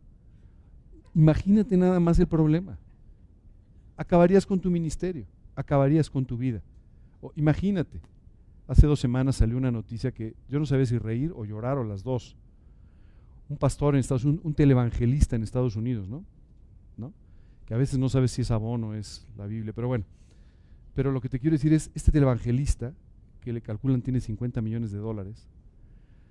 [1.13, 2.77] Imagínate nada más el problema.
[3.97, 6.63] Acabarías con tu ministerio, acabarías con tu vida.
[7.21, 8.01] O, imagínate,
[8.67, 11.83] hace dos semanas salió una noticia que yo no sabía si reír o llorar o
[11.83, 12.35] las dos.
[13.49, 16.23] Un pastor en Estados Unidos, un televangelista en Estados Unidos, ¿no?
[16.97, 17.13] ¿no?
[17.65, 20.05] Que a veces no sabes si es abono o es la Biblia, pero bueno.
[20.93, 22.93] Pero lo que te quiero decir es, este televangelista
[23.41, 25.47] que le calculan tiene 50 millones de dólares,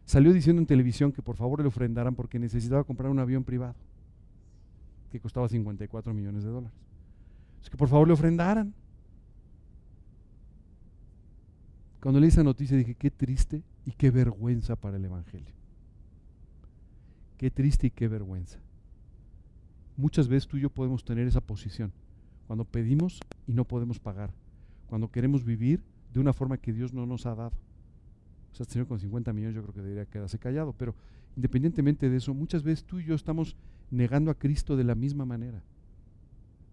[0.05, 3.75] salió diciendo en televisión que por favor le ofrendaran porque necesitaba comprar un avión privado
[5.11, 6.77] que costaba 54 millones de dólares.
[7.63, 8.73] Es que por favor le ofrendaran.
[12.01, 15.58] Cuando leí esa noticia dije, qué triste y qué vergüenza para el Evangelio.
[17.39, 18.59] Qué triste y qué vergüenza.
[19.97, 21.93] Muchas veces tú y yo podemos tener esa posición.
[22.49, 24.33] Cuando pedimos y no podemos pagar.
[24.89, 25.83] Cuando queremos vivir
[26.13, 27.53] de una forma que Dios no nos ha dado.
[28.53, 30.97] O sea, este señor con 50 millones yo creo que debería quedarse callado, pero
[31.37, 33.57] independientemente de eso, muchas veces tú y yo estamos
[33.91, 35.63] negando a Cristo de la misma manera.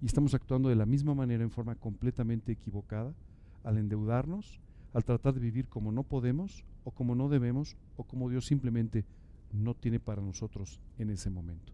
[0.01, 3.13] Y estamos actuando de la misma manera en forma completamente equivocada
[3.63, 4.59] al endeudarnos,
[4.93, 9.05] al tratar de vivir como no podemos o como no debemos o como Dios simplemente
[9.51, 11.73] no tiene para nosotros en ese momento.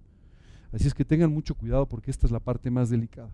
[0.72, 3.32] Así es que tengan mucho cuidado porque esta es la parte más delicada.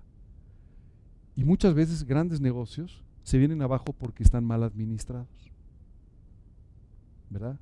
[1.36, 5.52] Y muchas veces grandes negocios se vienen abajo porque están mal administrados.
[7.30, 7.60] ¿Verdad?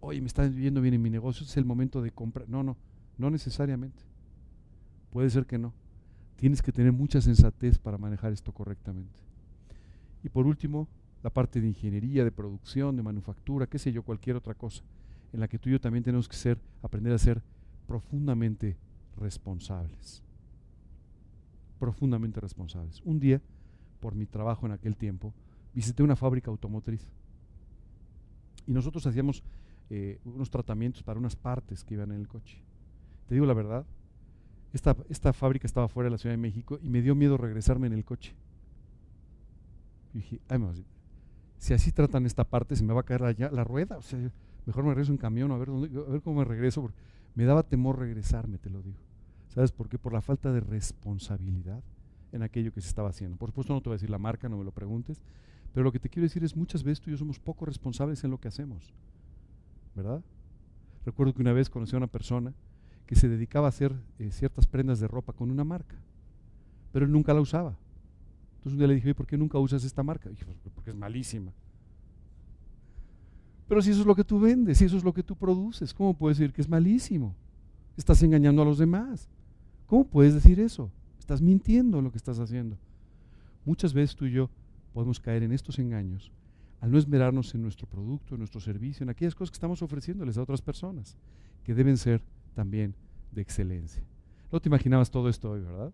[0.00, 2.48] Oye, me está yendo bien en mi negocio, es el momento de comprar.
[2.48, 2.76] No, no,
[3.18, 4.02] no necesariamente.
[5.10, 5.74] Puede ser que no.
[6.36, 9.20] Tienes que tener mucha sensatez para manejar esto correctamente.
[10.22, 10.88] Y por último,
[11.22, 14.84] la parte de ingeniería, de producción, de manufactura, qué sé yo, cualquier otra cosa,
[15.32, 17.42] en la que tú y yo también tenemos que ser, aprender a ser
[17.86, 18.76] profundamente
[19.16, 20.22] responsables.
[21.78, 23.00] Profundamente responsables.
[23.04, 23.40] Un día
[24.00, 25.32] por mi trabajo en aquel tiempo,
[25.74, 27.06] visité una fábrica automotriz.
[28.66, 29.42] Y nosotros hacíamos
[29.90, 32.58] eh, unos tratamientos para unas partes que iban en el coche.
[33.26, 33.86] Te digo la verdad,
[34.72, 37.86] esta, esta fábrica estaba fuera de la Ciudad de México y me dio miedo regresarme
[37.86, 38.34] en el coche.
[40.12, 40.60] Dije, ay,
[41.58, 43.98] si así tratan esta parte, se me va a caer allá la rueda.
[43.98, 44.30] O sea,
[44.66, 46.90] mejor me regreso en camión a ver, dónde, a ver cómo me regreso.
[47.34, 48.98] me daba temor regresarme, te lo digo.
[49.48, 49.98] ¿Sabes por qué?
[49.98, 51.82] Por la falta de responsabilidad
[52.32, 53.36] en aquello que se estaba haciendo.
[53.36, 55.20] Por supuesto no te voy a decir la marca, no me lo preguntes,
[55.72, 58.22] pero lo que te quiero decir es muchas veces tú y yo somos poco responsables
[58.24, 58.92] en lo que hacemos,
[59.94, 60.22] ¿verdad?
[61.04, 62.52] Recuerdo que una vez conocí a una persona
[63.06, 65.96] que se dedicaba a hacer eh, ciertas prendas de ropa con una marca,
[66.92, 67.76] pero él nunca la usaba.
[68.56, 70.28] Entonces un día le dije, ¿por qué nunca usas esta marca?
[70.28, 71.52] dije, pues, porque es malísima.
[73.68, 75.92] Pero si eso es lo que tú vendes, si eso es lo que tú produces,
[75.92, 77.34] ¿cómo puedes decir que es malísimo?
[77.96, 79.28] Estás engañando a los demás.
[79.86, 80.90] ¿Cómo puedes decir eso?
[81.18, 82.78] Estás mintiendo lo que estás haciendo.
[83.64, 84.48] Muchas veces tú y yo
[84.94, 86.32] podemos caer en estos engaños
[86.80, 90.38] al no esmerarnos en nuestro producto, en nuestro servicio, en aquellas cosas que estamos ofreciéndoles
[90.38, 91.16] a otras personas,
[91.64, 92.22] que deben ser
[92.54, 92.94] también
[93.32, 94.02] de excelencia.
[94.52, 95.92] No te imaginabas todo esto hoy, ¿verdad?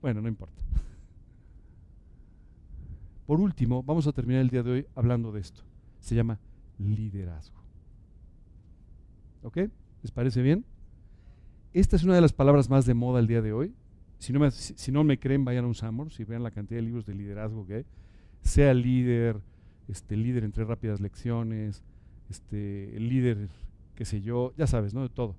[0.00, 0.62] Bueno, no importa.
[3.26, 5.62] Por último, vamos a terminar el día de hoy hablando de esto.
[6.00, 6.38] Se llama
[6.78, 7.58] liderazgo.
[9.42, 9.58] ¿Ok?
[10.02, 10.64] ¿Les parece bien?
[11.72, 13.74] Esta es una de las palabras más de moda el día de hoy.
[14.18, 17.14] Si no, me, creen, vayan a un Samor, si vean la cantidad de libros de
[17.14, 17.84] liderazgo que hay.
[18.42, 19.40] Sea líder,
[19.86, 21.84] este, líder entre rápidas lecciones,
[22.28, 23.48] este, líder,
[23.94, 25.02] qué sé yo, ya sabes, ¿no?
[25.02, 25.36] De todo.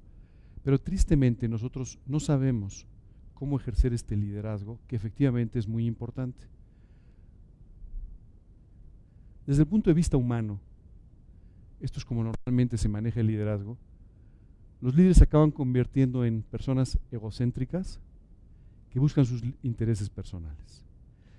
[0.63, 2.87] Pero tristemente nosotros no sabemos
[3.33, 6.47] cómo ejercer este liderazgo, que efectivamente es muy importante.
[9.49, 10.59] Desde el punto de vista humano,
[11.79, 13.79] esto es como normalmente se maneja el liderazgo,
[14.79, 17.99] los líderes se acaban convirtiendo en personas egocéntricas
[18.91, 20.85] que buscan sus intereses personales.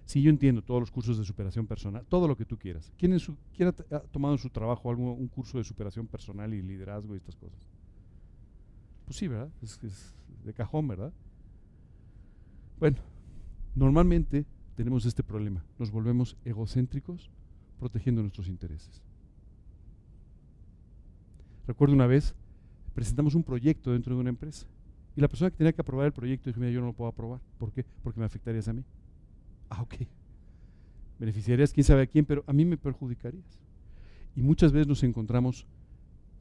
[0.06, 2.92] Si yo entiendo todos los cursos de superación personal, todo lo que tú quieras.
[2.98, 7.18] ¿Quién, ha tomado en su trabajo algún, un curso de superación personal y liderazgo y
[7.18, 7.61] estas cosas?
[9.04, 9.50] Pues sí, ¿verdad?
[9.62, 11.12] Es, es de cajón, ¿verdad?
[12.80, 12.96] Bueno,
[13.76, 15.62] normalmente tenemos este problema.
[15.78, 17.30] Nos volvemos egocéntricos
[17.81, 19.03] protegiendo nuestros intereses.
[21.66, 22.35] Recuerdo una vez,
[22.95, 24.66] presentamos un proyecto dentro de una empresa
[25.16, 27.09] y la persona que tenía que aprobar el proyecto dijo, mira, yo no lo puedo
[27.11, 27.41] aprobar.
[27.59, 27.85] ¿Por qué?
[28.03, 28.85] Porque me afectarías a mí.
[29.70, 29.95] Ah, ok.
[31.18, 33.61] Beneficiarías quién sabe a quién, pero a mí me perjudicarías.
[34.37, 35.66] Y muchas veces nos encontramos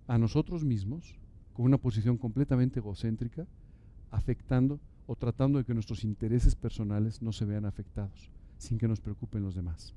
[0.07, 1.15] a nosotros mismos
[1.53, 3.45] con una posición completamente egocéntrica,
[4.11, 8.99] afectando o tratando de que nuestros intereses personales no se vean afectados, sin que nos
[8.99, 9.93] preocupen los demás.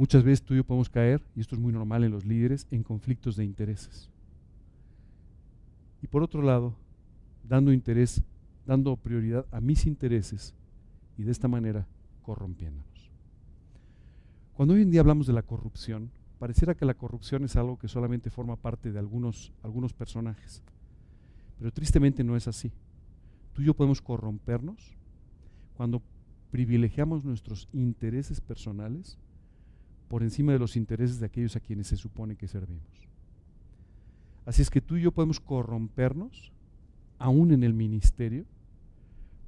[0.00, 2.66] Muchas veces tú y yo podemos caer, y esto es muy normal en los líderes,
[2.70, 4.08] en conflictos de intereses.
[6.00, 6.74] Y por otro lado,
[7.46, 8.22] dando interés,
[8.64, 10.54] dando prioridad a mis intereses
[11.18, 11.86] y de esta manera
[12.22, 13.10] corrompiéndonos.
[14.54, 17.86] Cuando hoy en día hablamos de la corrupción, pareciera que la corrupción es algo que
[17.86, 20.62] solamente forma parte de algunos, algunos personajes.
[21.58, 22.72] Pero tristemente no es así.
[23.52, 24.96] Tú y yo podemos corrompernos
[25.76, 26.00] cuando
[26.50, 29.18] privilegiamos nuestros intereses personales
[30.10, 33.08] por encima de los intereses de aquellos a quienes se supone que servimos.
[34.44, 36.50] Así es que tú y yo podemos corrompernos,
[37.20, 38.44] aún en el ministerio,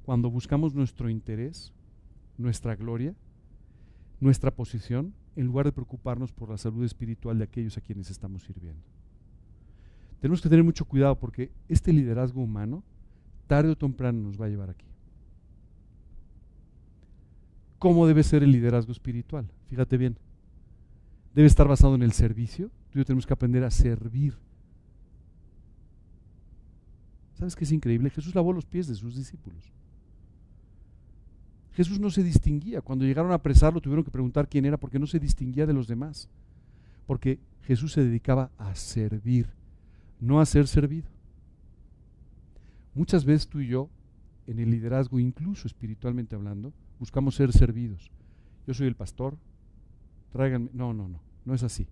[0.05, 1.73] cuando buscamos nuestro interés,
[2.37, 3.13] nuestra gloria,
[4.21, 8.43] nuestra posición, en lugar de preocuparnos por la salud espiritual de aquellos a quienes estamos
[8.43, 8.83] sirviendo.
[10.21, 12.85] Tenemos que tener mucho cuidado porque este liderazgo humano,
[13.47, 14.85] tarde o temprano, nos va a llevar aquí.
[17.79, 19.51] ¿Cómo debe ser el liderazgo espiritual?
[19.67, 20.17] Fíjate bien.
[21.33, 22.69] Debe estar basado en el servicio.
[22.91, 24.35] Tú y yo tenemos que aprender a servir.
[27.33, 28.09] ¿Sabes qué es increíble?
[28.09, 29.71] Jesús lavó los pies de sus discípulos.
[31.73, 32.81] Jesús no se distinguía.
[32.81, 35.87] Cuando llegaron a apresarlo tuvieron que preguntar quién era porque no se distinguía de los
[35.87, 36.29] demás.
[37.07, 39.47] Porque Jesús se dedicaba a servir,
[40.19, 41.07] no a ser servido.
[42.93, 43.89] Muchas veces tú y yo,
[44.45, 48.11] en el liderazgo, incluso espiritualmente hablando, buscamos ser servidos.
[48.67, 49.35] Yo soy el pastor,
[50.33, 51.87] No, no, no, no es así.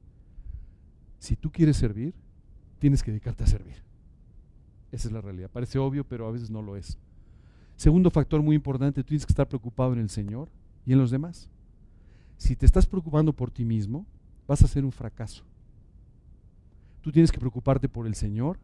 [1.19, 2.13] Si tú quieres servir,
[2.79, 3.75] tienes que dedicarte a servir.
[4.91, 5.49] Esa es la realidad.
[5.51, 6.97] Parece obvio, pero a veces no lo es.
[7.75, 10.49] Segundo factor muy importante, tú tienes que estar preocupado en el Señor
[10.85, 11.49] y en los demás.
[12.37, 14.05] Si te estás preocupando por ti mismo,
[14.47, 15.43] vas a ser un fracaso.
[17.01, 18.59] Tú tienes que preocuparte por el Señor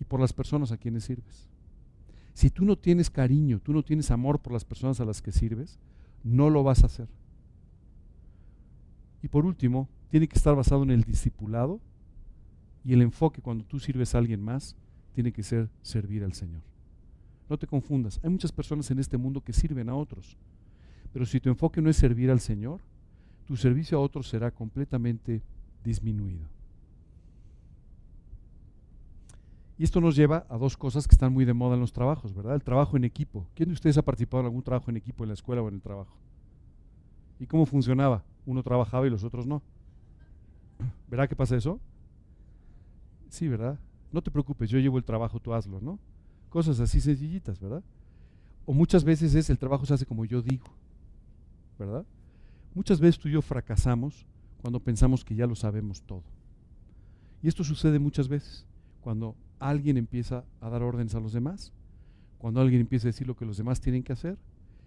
[0.00, 1.48] y por las personas a quienes sirves.
[2.34, 5.32] Si tú no tienes cariño, tú no tienes amor por las personas a las que
[5.32, 5.78] sirves,
[6.24, 7.08] no lo vas a hacer.
[9.24, 11.80] Y por último, tiene que estar basado en el discipulado
[12.84, 14.76] y el enfoque cuando tú sirves a alguien más
[15.14, 16.60] tiene que ser servir al Señor.
[17.48, 18.20] No te confundas.
[18.22, 20.36] Hay muchas personas en este mundo que sirven a otros.
[21.10, 22.82] Pero si tu enfoque no es servir al Señor,
[23.46, 25.40] tu servicio a otros será completamente
[25.82, 26.46] disminuido.
[29.78, 32.34] Y esto nos lleva a dos cosas que están muy de moda en los trabajos,
[32.34, 32.56] ¿verdad?
[32.56, 33.46] El trabajo en equipo.
[33.54, 35.76] ¿Quién de ustedes ha participado en algún trabajo en equipo en la escuela o en
[35.76, 36.14] el trabajo?
[37.40, 38.22] ¿Y cómo funcionaba?
[38.46, 39.62] Uno trabajaba y los otros no.
[41.08, 41.80] ¿Verdad que pasa eso?
[43.28, 43.78] Sí, ¿verdad?
[44.12, 45.98] No te preocupes, yo llevo el trabajo, tú hazlo, ¿no?
[46.50, 47.82] Cosas así sencillitas, ¿verdad?
[48.66, 50.66] O muchas veces es el trabajo se hace como yo digo,
[51.78, 52.06] ¿verdad?
[52.74, 54.26] Muchas veces tú y yo fracasamos
[54.62, 56.22] cuando pensamos que ya lo sabemos todo.
[57.42, 58.66] Y esto sucede muchas veces
[59.00, 61.72] cuando alguien empieza a dar órdenes a los demás,
[62.38, 64.38] cuando alguien empieza a decir lo que los demás tienen que hacer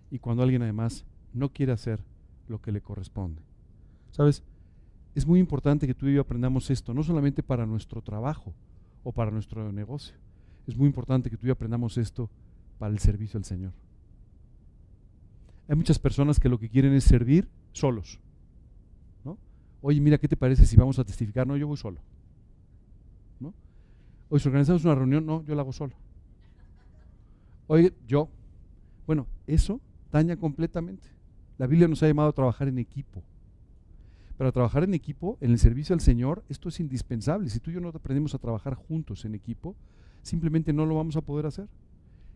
[0.10, 2.04] y cuando alguien además no quiere hacer
[2.48, 3.42] lo que le corresponde.
[4.12, 4.44] ¿Sabes?
[5.16, 8.54] Es muy importante que tú y yo aprendamos esto, no solamente para nuestro trabajo
[9.04, 10.16] o para nuestro negocio,
[10.68, 12.30] es muy importante que tú y yo aprendamos esto
[12.78, 13.74] para el servicio al Señor.
[15.68, 18.20] Hay muchas personas que lo que quieren es servir solos.
[19.24, 19.38] ¿no?
[19.82, 21.46] Oye, mira, ¿qué te parece si vamos a testificar?
[21.46, 22.00] No, yo voy solo.
[23.40, 23.54] ¿no?
[24.30, 25.94] Oye, si organizamos una reunión, no, yo la hago solo.
[27.68, 28.30] Oye, yo.
[29.06, 31.17] Bueno, eso daña completamente.
[31.58, 33.24] La Biblia nos ha llamado a trabajar en equipo.
[34.38, 37.50] Pero trabajar en equipo, en el servicio al Señor, esto es indispensable.
[37.50, 39.76] Si tú y yo no aprendemos a trabajar juntos en equipo,
[40.22, 41.68] simplemente no lo vamos a poder hacer.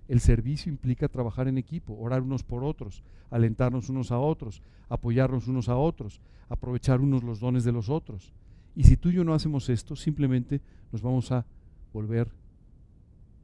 [0.08, 5.48] El servicio implica trabajar en equipo, orar unos por otros, alentarnos unos a otros, apoyarnos
[5.48, 6.20] unos a otros,
[6.50, 8.34] aprovechar unos los dones de los otros.
[8.76, 10.60] Y si tú y yo no hacemos esto, simplemente
[10.92, 11.46] nos vamos a
[11.94, 12.30] volver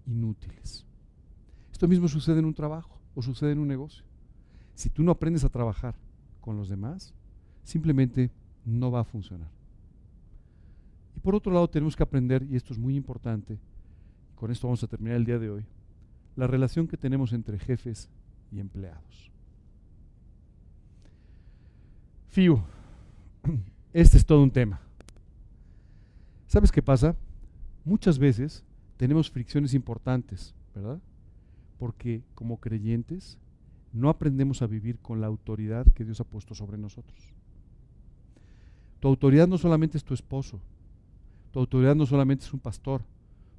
[0.08, 0.86] inútiles.
[1.72, 4.04] Esto mismo sucede en un trabajo o sucede en un negocio.
[4.78, 5.96] Si tú no aprendes a trabajar
[6.40, 7.12] con los demás,
[7.64, 8.30] simplemente
[8.64, 9.50] no va a funcionar.
[11.16, 13.58] Y por otro lado tenemos que aprender, y esto es muy importante,
[14.36, 15.66] con esto vamos a terminar el día de hoy,
[16.36, 18.08] la relación que tenemos entre jefes
[18.52, 19.32] y empleados.
[22.30, 22.62] FIU,
[23.94, 24.80] este es todo un tema.
[26.46, 27.16] ¿Sabes qué pasa?
[27.84, 28.64] Muchas veces
[28.96, 31.00] tenemos fricciones importantes, ¿verdad?
[31.80, 33.40] Porque como creyentes
[33.94, 37.34] no aprendemos a vivir con la autoridad que Dios ha puesto sobre nosotros.
[39.00, 40.60] Tu autoridad no solamente es tu esposo,
[41.52, 43.02] tu autoridad no solamente es un pastor,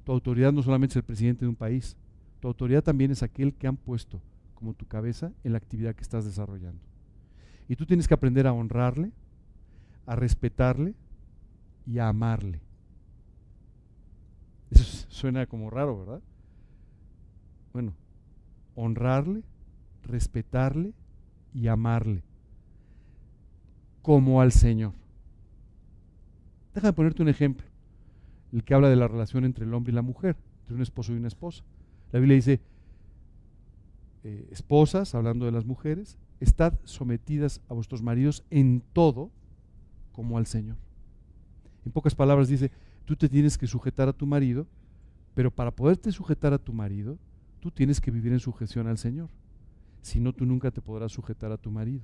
[0.05, 1.95] tu autoridad no solamente es el presidente de un país,
[2.39, 4.21] tu autoridad también es aquel que han puesto
[4.55, 6.81] como tu cabeza en la actividad que estás desarrollando.
[7.67, 9.11] Y tú tienes que aprender a honrarle,
[10.05, 10.95] a respetarle
[11.85, 12.61] y a amarle.
[14.71, 16.21] Eso suena como raro, ¿verdad?
[17.73, 17.93] Bueno,
[18.75, 19.43] honrarle,
[20.03, 20.93] respetarle
[21.53, 22.23] y amarle
[24.01, 24.93] como al Señor.
[26.73, 27.67] Déjame ponerte un ejemplo,
[28.51, 31.13] el que habla de la relación entre el hombre y la mujer, entre un esposo
[31.13, 31.63] y una esposa.
[32.11, 32.61] La Biblia dice,
[34.23, 39.31] eh, esposas, hablando de las mujeres, estad sometidas a vuestros maridos en todo
[40.11, 40.77] como al Señor.
[41.85, 42.71] En pocas palabras dice,
[43.05, 44.67] tú te tienes que sujetar a tu marido,
[45.33, 47.17] pero para poderte sujetar a tu marido,
[47.59, 49.29] tú tienes que vivir en sujeción al Señor.
[50.01, 52.01] Si no, tú nunca te podrás sujetar a tu marido.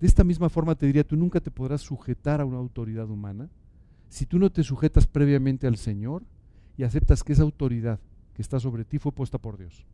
[0.00, 3.48] De esta misma forma te diría, tú nunca te podrás sujetar a una autoridad humana
[4.08, 6.22] si tú no te sujetas previamente al Señor
[6.76, 7.98] y aceptas que esa autoridad
[8.34, 9.84] que está sobre ti fue puesta por Dios.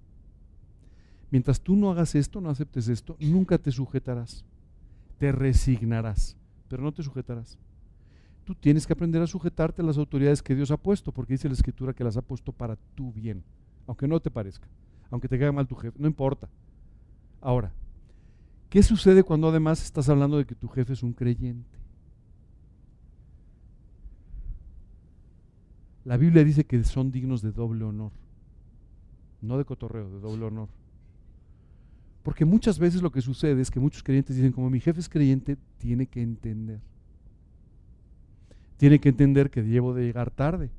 [1.30, 4.44] Mientras tú no hagas esto, no aceptes esto, nunca te sujetarás.
[5.18, 6.36] Te resignarás,
[6.68, 7.56] pero no te sujetarás.
[8.44, 11.48] Tú tienes que aprender a sujetarte a las autoridades que Dios ha puesto, porque dice
[11.48, 13.44] la Escritura que las ha puesto para tu bien,
[13.86, 14.66] aunque no te parezca,
[15.10, 16.48] aunque te caiga mal tu jefe, no importa.
[17.42, 17.72] Ahora,
[18.70, 21.76] ¿qué sucede cuando además estás hablando de que tu jefe es un creyente?
[26.04, 28.12] La Biblia dice que son dignos de doble honor,
[29.40, 30.68] no de cotorreo, de doble honor.
[32.22, 35.08] Porque muchas veces lo que sucede es que muchos creyentes dicen, como mi jefe es
[35.08, 36.80] creyente, tiene que entender.
[38.76, 40.70] Tiene que entender que debo de llegar tarde,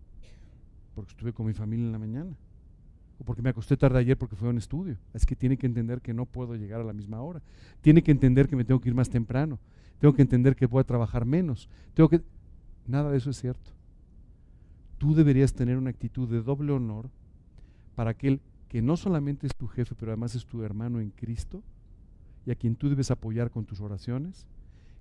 [0.96, 2.38] porque estuve con mi familia en la mañana
[3.26, 4.98] porque me acosté tarde ayer porque fue a un estudio.
[5.14, 7.42] Es que tiene que entender que no puedo llegar a la misma hora.
[7.82, 9.60] Tiene que entender que me tengo que ir más temprano.
[10.00, 11.70] Tengo que entender que puedo trabajar menos.
[11.94, 12.22] Tengo que
[12.88, 13.72] nada de eso es cierto.
[14.98, 17.10] Tú deberías tener una actitud de doble honor
[17.96, 21.62] para aquel que no solamente es tu jefe, pero además es tu hermano en Cristo
[22.46, 24.48] y a quien tú debes apoyar con tus oraciones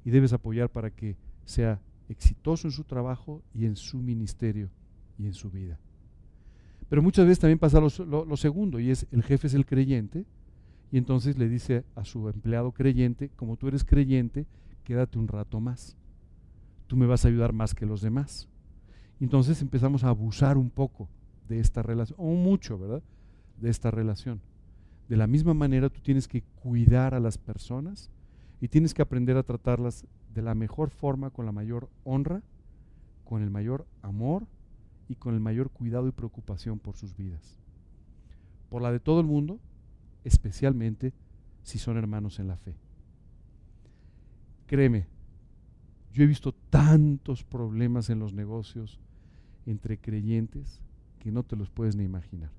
[0.05, 4.69] y debes apoyar para que sea exitoso en su trabajo y en su ministerio
[5.19, 5.79] y en su vida.
[6.93, 10.27] Pero muchas veces también pasa lo, segundo, y es el jefe es el creyente,
[10.91, 14.45] y entonces le dice a su empleado creyente, como tú eres creyente,
[14.85, 15.97] quédate un rato más.
[16.89, 18.47] Tú me vas a ayudar más que los demás.
[19.21, 21.09] Entonces empezamos a abusar un poco
[21.49, 23.03] de esta relación, o mucho, ¿verdad?
[23.59, 24.43] De esta relación.
[25.09, 28.11] De la misma manera tú tienes que cuidar a las personas
[28.61, 30.05] y tienes que aprender a tratarlas
[30.35, 32.43] de la mejor forma, con la mayor honra,
[33.25, 34.47] con el mayor amor
[35.13, 37.59] y con el mayor cuidado y preocupación por sus vidas.
[38.71, 39.61] Por la de todo el mundo,
[40.25, 41.13] especialmente
[41.63, 42.75] si son hermanos en la fe.
[44.67, 45.07] Créeme,
[46.13, 48.99] yo he visto tantos problemas en los negocios
[49.67, 50.81] entre creyentes
[51.19, 52.51] que no te los puedes ni imaginar.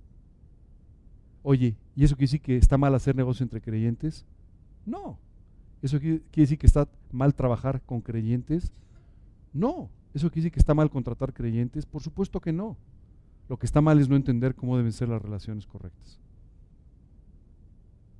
[1.42, 4.26] Oye, ¿y eso quiere decir que está mal hacer negocio entre creyentes?
[4.86, 5.20] No.
[5.82, 8.72] ¿Eso quiere, decir que está mal trabajar con creyentes?
[9.52, 9.90] No.
[10.14, 11.85] ¿Eso quiere decir que está mal contratar creyentes?
[11.85, 12.77] Por supuesto que no.
[13.49, 16.19] Lo que está mal es no entender cómo deben ser las relaciones correctas.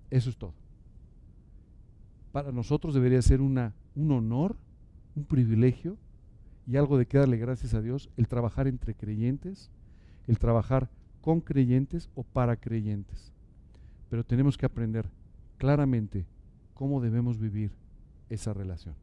[0.09, 0.53] Eso es todo.
[2.31, 4.55] Para nosotros debería ser una, un honor,
[5.15, 5.97] un privilegio
[6.67, 9.69] y algo de que darle gracias a Dios el trabajar entre creyentes,
[10.27, 10.89] el trabajar
[11.21, 13.31] con creyentes o para creyentes.
[14.09, 15.09] Pero tenemos que aprender
[15.57, 16.25] claramente
[16.73, 17.71] cómo debemos vivir
[18.29, 18.95] esa relación.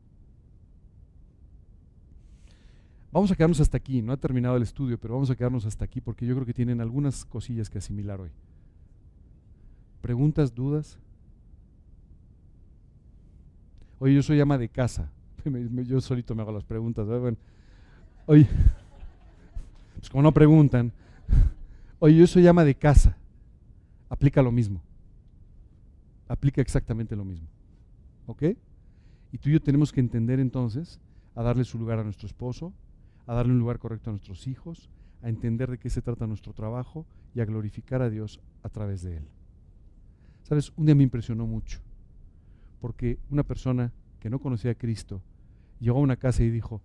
[3.12, 5.84] Vamos a quedarnos hasta aquí, no ha terminado el estudio, pero vamos a quedarnos hasta
[5.84, 8.30] aquí porque yo creo que tienen algunas cosillas que asimilar hoy.
[10.00, 10.96] ¿Preguntas, dudas?
[13.98, 15.10] Oye, yo soy ama de casa.
[15.86, 17.06] Yo solito me hago las preguntas.
[17.06, 17.36] Bueno,
[18.26, 18.46] oye,
[19.96, 20.92] pues como no preguntan.
[21.98, 23.16] Oye, yo soy ama de casa.
[24.08, 24.82] Aplica lo mismo.
[26.28, 27.46] Aplica exactamente lo mismo.
[28.26, 28.42] ¿Ok?
[29.32, 30.98] Y tú y yo tenemos que entender entonces
[31.34, 32.72] a darle su lugar a nuestro esposo,
[33.30, 34.90] a darle un lugar correcto a nuestros hijos,
[35.22, 39.02] a entender de qué se trata nuestro trabajo y a glorificar a Dios a través
[39.02, 39.28] de él.
[40.42, 41.78] Sabes, un día me impresionó mucho,
[42.80, 45.22] porque una persona que no conocía a Cristo
[45.78, 46.82] llegó a una casa y dijo,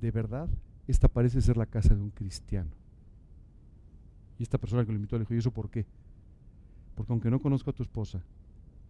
[0.00, 0.48] de verdad,
[0.88, 2.70] esta parece ser la casa de un cristiano.
[4.38, 5.84] Y esta persona que lo invitó le dijo, ¿y eso por qué?
[6.94, 8.24] Porque aunque no conozco a tu esposa,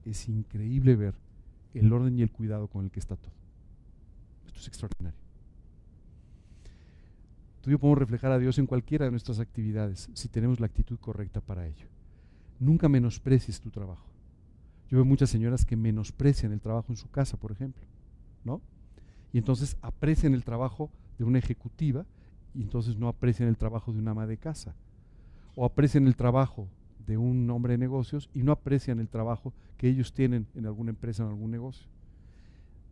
[0.05, 1.17] es increíble ver
[1.75, 3.33] el orden y el cuidado con el que está todo.
[4.47, 5.32] Esto es extraordinario.
[7.63, 10.67] Tú y yo podemos reflejar a Dios en cualquiera de nuestras actividades si tenemos la
[10.67, 11.87] actitud correcta para ello.
[12.59, 14.05] Nunca menosprecies tu trabajo.
[14.91, 17.85] Yo veo muchas señoras que menosprecian el trabajo en su casa, por ejemplo,
[18.45, 18.61] ¿no?
[19.33, 22.05] Y entonces aprecian el trabajo de una ejecutiva
[22.53, 24.75] y entonces no aprecian el trabajo de una ama de casa.
[25.55, 26.69] O aprecian el trabajo
[27.07, 30.91] de un hombre de negocios y no aprecian el trabajo que ellos tienen en alguna
[30.91, 31.87] empresa, en algún negocio.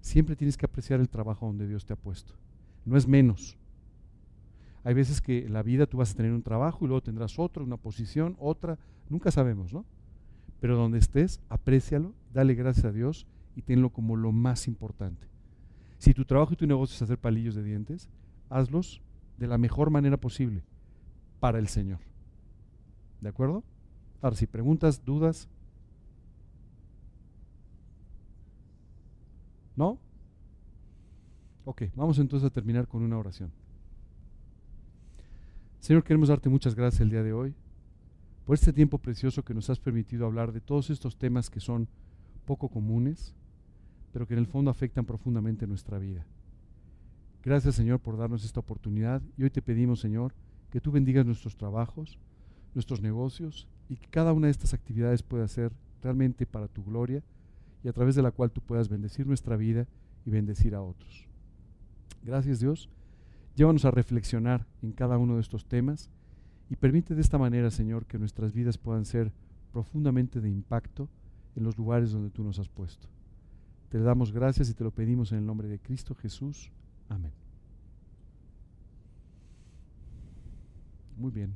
[0.00, 2.34] Siempre tienes que apreciar el trabajo donde Dios te ha puesto.
[2.84, 3.58] No es menos.
[4.84, 7.38] Hay veces que en la vida tú vas a tener un trabajo y luego tendrás
[7.38, 8.78] otro, una posición, otra,
[9.08, 9.84] nunca sabemos, ¿no?
[10.60, 13.26] Pero donde estés, aprécialo, dale gracias a Dios
[13.56, 15.28] y tenlo como lo más importante.
[15.98, 18.08] Si tu trabajo y tu negocio es hacer palillos de dientes,
[18.48, 19.02] hazlos
[19.36, 20.62] de la mejor manera posible
[21.40, 21.98] para el Señor.
[23.20, 23.62] ¿De acuerdo?
[24.22, 25.48] Ahora, si preguntas, dudas.
[29.76, 29.98] ¿No?
[31.64, 33.50] Ok, vamos entonces a terminar con una oración.
[35.80, 37.54] Señor, queremos darte muchas gracias el día de hoy
[38.44, 41.88] por este tiempo precioso que nos has permitido hablar de todos estos temas que son
[42.44, 43.34] poco comunes,
[44.12, 46.26] pero que en el fondo afectan profundamente nuestra vida.
[47.42, 50.34] Gracias Señor por darnos esta oportunidad y hoy te pedimos Señor
[50.70, 52.18] que tú bendigas nuestros trabajos,
[52.74, 57.22] nuestros negocios y que cada una de estas actividades pueda ser realmente para tu gloria
[57.82, 59.86] y a través de la cual tú puedas bendecir nuestra vida
[60.26, 61.26] y bendecir a otros.
[62.22, 62.90] Gracias Dios.
[63.60, 66.08] Llévanos a reflexionar en cada uno de estos temas
[66.70, 69.34] y permite de esta manera, Señor, que nuestras vidas puedan ser
[69.70, 71.10] profundamente de impacto
[71.54, 73.06] en los lugares donde tú nos has puesto.
[73.90, 76.72] Te damos gracias y te lo pedimos en el nombre de Cristo Jesús.
[77.10, 77.32] Amén.
[81.18, 81.54] Muy bien.